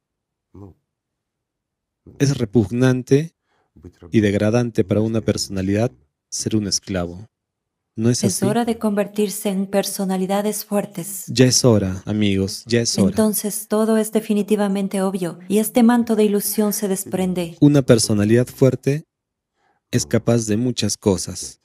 Es 2.19 2.37
repugnante 2.39 3.35
y 4.11 4.21
degradante 4.21 4.85
para 4.85 5.01
una 5.01 5.21
personalidad 5.21 5.93
ser 6.29 6.57
un 6.57 6.67
esclavo. 6.67 7.29
¿No 7.97 8.11
es 8.11 8.23
Es 8.23 8.37
así? 8.37 8.45
hora 8.45 8.67
de 8.67 8.79
convertirse 8.79 9.49
en 9.49 9.67
personalidades 9.67 10.67
fuertes. 10.67 11.25
Ya 11.29 11.47
es 11.47 11.65
hora, 11.65 12.03
amigos, 12.05 12.63
ya 12.67 12.83
es 12.83 12.99
hora. 12.99 13.09
Entonces 13.09 13.69
todo 13.69 13.97
es 13.97 14.13
definitivamente 14.13 15.01
obvio 15.01 15.39
y 15.49 15.59
este 15.59 15.83
manto 15.83 16.15
de 16.15 16.25
ilusión 16.25 16.75
se 16.75 16.89
desprende. 16.89 17.57
Una 17.61 17.81
personalidad 17.81 18.47
fuerte 18.47 19.05
es 19.91 20.05
capaz 20.05 20.47
de 20.47 20.59
muchas 20.59 20.99
cosas. 20.99 21.61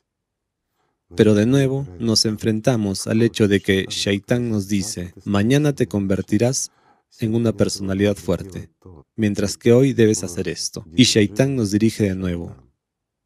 Pero 1.17 1.33
de 1.33 1.45
nuevo 1.45 1.85
nos 1.99 2.23
enfrentamos 2.23 3.07
al 3.07 3.21
hecho 3.21 3.49
de 3.49 3.59
que 3.59 3.85
Shaitán 3.89 4.49
nos 4.49 4.69
dice, 4.69 5.13
mañana 5.25 5.73
te 5.73 5.87
convertirás 5.87 6.71
en 7.19 7.35
una 7.35 7.51
personalidad 7.51 8.15
fuerte, 8.15 8.69
mientras 9.17 9.57
que 9.57 9.73
hoy 9.73 9.91
debes 9.91 10.23
hacer 10.23 10.47
esto. 10.47 10.85
Y 10.95 11.03
Shaitán 11.03 11.57
nos 11.57 11.71
dirige 11.71 12.05
de 12.05 12.15
nuevo. 12.15 12.55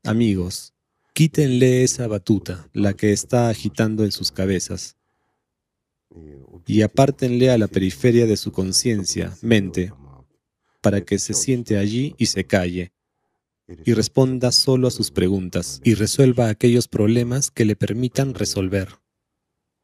Amigos, 0.04 0.74
quítenle 1.16 1.84
esa 1.84 2.08
batuta, 2.08 2.68
la 2.74 2.94
que 2.94 3.14
está 3.14 3.48
agitando 3.48 4.04
en 4.04 4.12
sus 4.12 4.34
cabezas, 4.34 4.98
y 6.68 6.82
apártenle 6.82 7.52
a 7.52 7.58
la 7.58 7.70
periferia 7.70 8.26
de 8.28 8.36
su 8.36 8.52
conciencia, 8.52 9.34
mente, 9.42 9.94
para 10.82 11.06
que 11.06 11.18
se 11.18 11.34
siente 11.34 11.78
allí 11.78 12.16
y 12.18 12.26
se 12.26 12.44
calle, 12.44 12.92
y 13.86 13.94
responda 13.94 14.52
solo 14.52 14.90
a 14.90 14.92
sus 14.92 15.10
preguntas 15.10 15.80
y 15.86 15.94
resuelva 15.94 16.50
aquellos 16.50 16.90
problemas 16.90 17.50
que 17.50 17.64
le 17.64 17.78
permitan 17.78 18.34
resolver. 18.34 18.90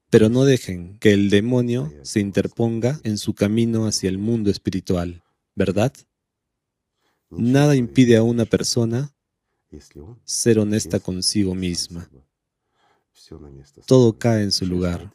Pero 0.10 0.28
no 0.28 0.44
dejen 0.44 1.00
que 1.00 1.14
el 1.14 1.30
demonio 1.30 1.94
se 2.02 2.20
interponga 2.20 3.00
en 3.06 3.18
su 3.18 3.36
camino 3.36 3.88
hacia 3.88 4.10
el 4.10 4.18
mundo 4.18 4.52
espiritual, 4.52 5.24
¿verdad? 5.56 5.94
Nada 7.30 7.78
impide 7.78 8.18
a 8.18 8.24
una 8.24 8.44
persona 8.44 9.14
ser 10.26 10.60
honesta 10.60 11.00
consigo 11.00 11.56
misma. 11.56 12.10
Todo 13.86 14.18
cae 14.18 14.44
en 14.44 14.52
su 14.52 14.66
lugar. 14.66 15.12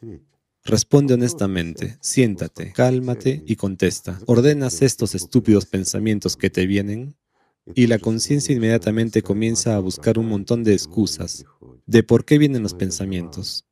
Responde 0.63 1.13
honestamente, 1.13 1.97
siéntate, 2.01 2.73
cálmate 2.73 3.43
y 3.45 3.55
contesta. 3.55 4.19
¿Ordenas 4.25 4.81
estos 4.81 5.15
estúpidos 5.15 5.65
pensamientos 5.65 6.35
que 6.35 6.49
te 6.49 6.65
vienen? 6.67 7.15
Y 7.75 7.87
la 7.87 7.99
conciencia 7.99 8.55
inmediatamente 8.55 9.21
comienza 9.21 9.75
a 9.75 9.79
buscar 9.79 10.17
un 10.17 10.27
montón 10.27 10.63
de 10.63 10.73
excusas 10.73 11.45
de 11.85 12.03
por 12.03 12.25
qué 12.25 12.37
vienen 12.37 12.63
los 12.63 12.73
pensamientos. 12.73 13.66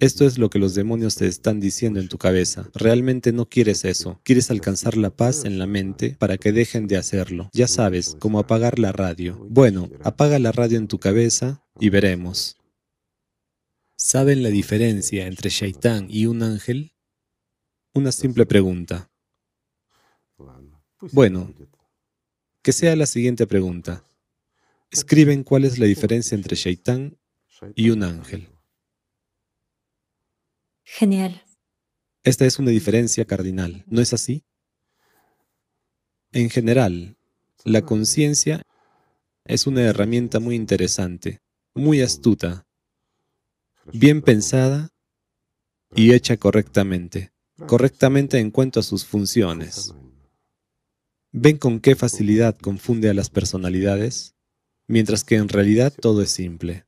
Esto 0.00 0.24
es 0.24 0.38
lo 0.38 0.48
que 0.48 0.58
los 0.58 0.74
demonios 0.74 1.16
te 1.16 1.26
están 1.26 1.60
diciendo 1.60 2.00
en 2.00 2.08
tu 2.08 2.16
cabeza. 2.16 2.70
Realmente 2.72 3.32
no 3.32 3.50
quieres 3.50 3.84
eso. 3.84 4.18
Quieres 4.24 4.50
alcanzar 4.50 4.96
la 4.96 5.10
paz 5.10 5.44
en 5.44 5.58
la 5.58 5.66
mente 5.66 6.16
para 6.18 6.38
que 6.38 6.52
dejen 6.52 6.86
de 6.86 6.96
hacerlo. 6.96 7.50
Ya 7.52 7.68
sabes, 7.68 8.16
como 8.18 8.38
apagar 8.38 8.78
la 8.78 8.92
radio. 8.92 9.36
Bueno, 9.50 9.90
apaga 10.02 10.38
la 10.38 10.52
radio 10.52 10.78
en 10.78 10.88
tu 10.88 10.98
cabeza 10.98 11.62
y 11.78 11.90
veremos. 11.90 12.56
¿Saben 13.94 14.42
la 14.42 14.48
diferencia 14.48 15.26
entre 15.26 15.50
Shaitán 15.50 16.06
y 16.08 16.24
un 16.24 16.42
ángel? 16.42 16.94
Una 17.92 18.10
simple 18.10 18.46
pregunta. 18.46 19.10
Bueno, 21.12 21.54
Que 22.62 22.72
sea 22.72 22.96
la 22.96 23.04
siguiente 23.04 23.46
pregunta. 23.46 24.02
Escriben 24.90 25.44
cuál 25.44 25.64
es 25.64 25.78
la 25.78 25.84
diferencia 25.84 26.34
entre 26.34 26.56
Shaitán 26.56 27.18
y 27.74 27.90
un 27.90 28.02
ángel. 28.02 28.49
Genial. 30.92 31.44
Esta 32.24 32.46
es 32.46 32.58
una 32.58 32.70
diferencia 32.70 33.24
cardinal, 33.24 33.84
¿no 33.86 34.00
es 34.00 34.12
así? 34.12 34.44
En 36.32 36.50
general, 36.50 37.16
la 37.64 37.82
conciencia 37.82 38.62
es 39.44 39.68
una 39.68 39.82
herramienta 39.82 40.40
muy 40.40 40.56
interesante, 40.56 41.40
muy 41.74 42.02
astuta, 42.02 42.66
bien 43.92 44.20
pensada 44.20 44.90
y 45.94 46.12
hecha 46.12 46.36
correctamente, 46.36 47.30
correctamente 47.66 48.40
en 48.40 48.50
cuanto 48.50 48.80
a 48.80 48.82
sus 48.82 49.04
funciones. 49.04 49.94
¿Ven 51.30 51.56
con 51.56 51.78
qué 51.78 51.94
facilidad 51.94 52.58
confunde 52.58 53.08
a 53.08 53.14
las 53.14 53.30
personalidades? 53.30 54.34
Mientras 54.88 55.22
que 55.22 55.36
en 55.36 55.48
realidad 55.48 55.94
todo 55.94 56.20
es 56.20 56.32
simple. 56.32 56.84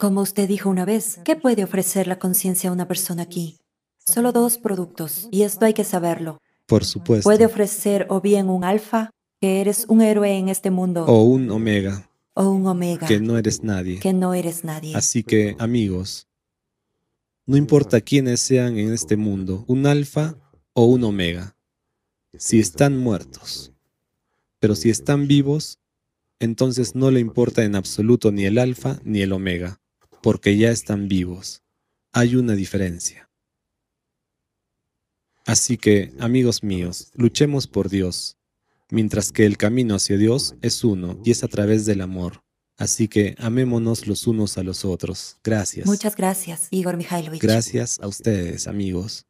Como 0.00 0.22
usted 0.22 0.48
dijo 0.48 0.70
una 0.70 0.86
vez, 0.86 1.20
¿qué 1.26 1.36
puede 1.36 1.62
ofrecer 1.62 2.06
la 2.06 2.18
conciencia 2.18 2.70
a 2.70 2.72
una 2.72 2.88
persona 2.88 3.22
aquí? 3.22 3.58
Solo 3.98 4.32
dos 4.32 4.56
productos, 4.56 5.28
y 5.30 5.42
esto 5.42 5.66
hay 5.66 5.74
que 5.74 5.84
saberlo. 5.84 6.40
Por 6.64 6.86
supuesto. 6.86 7.22
Puede 7.24 7.44
ofrecer 7.44 8.06
o 8.08 8.22
bien 8.22 8.48
un 8.48 8.64
alfa, 8.64 9.10
que 9.42 9.60
eres 9.60 9.84
un 9.88 10.00
héroe 10.00 10.38
en 10.38 10.48
este 10.48 10.70
mundo, 10.70 11.04
O 11.04 11.24
un 11.24 11.50
omega, 11.50 12.08
o 12.32 12.48
un 12.48 12.66
omega, 12.66 13.06
que 13.06 13.20
no 13.20 13.36
eres 13.36 13.62
nadie. 13.62 13.98
que 13.98 14.14
no 14.14 14.32
eres 14.32 14.64
nadie. 14.64 14.96
Así 14.96 15.22
que, 15.22 15.54
amigos, 15.58 16.26
No 17.44 17.58
importa 17.58 18.00
quiénes 18.00 18.40
sean 18.40 18.78
en 18.78 18.94
este 18.94 19.18
mundo, 19.18 19.64
un 19.66 19.84
alfa 19.84 20.36
o 20.72 20.84
un 20.86 21.04
omega, 21.04 21.56
si 22.38 22.58
están 22.58 22.96
muertos. 22.96 23.72
Pero 24.60 24.74
si 24.74 24.88
están 24.88 25.26
vivos, 25.26 25.78
entonces 26.38 26.94
no 26.94 27.10
le 27.10 27.20
importa 27.20 27.64
en 27.64 27.74
absoluto 27.74 28.32
ni 28.32 28.44
el 28.44 28.56
alfa 28.56 28.98
ni 29.04 29.20
el 29.20 29.32
omega, 29.32 29.80
porque 30.22 30.56
ya 30.56 30.70
están 30.70 31.08
vivos. 31.08 31.62
Hay 32.12 32.36
una 32.36 32.54
diferencia. 32.54 33.30
Así 35.46 35.76
que, 35.76 36.12
amigos 36.18 36.62
míos, 36.62 37.10
luchemos 37.14 37.66
por 37.66 37.88
Dios, 37.88 38.36
mientras 38.90 39.32
que 39.32 39.46
el 39.46 39.56
camino 39.56 39.94
hacia 39.94 40.16
Dios 40.16 40.54
es 40.62 40.84
uno 40.84 41.20
y 41.24 41.30
es 41.30 41.42
a 41.44 41.48
través 41.48 41.86
del 41.86 42.02
amor. 42.02 42.42
Así 42.76 43.08
que 43.08 43.34
amémonos 43.38 44.06
los 44.06 44.26
unos 44.26 44.58
a 44.58 44.62
los 44.62 44.84
otros. 44.84 45.38
Gracias. 45.44 45.86
Muchas 45.86 46.16
gracias, 46.16 46.68
Igor 46.70 46.96
Mikhailovich. 46.96 47.42
Gracias 47.42 47.98
a 48.00 48.06
ustedes, 48.06 48.66
amigos. 48.66 49.26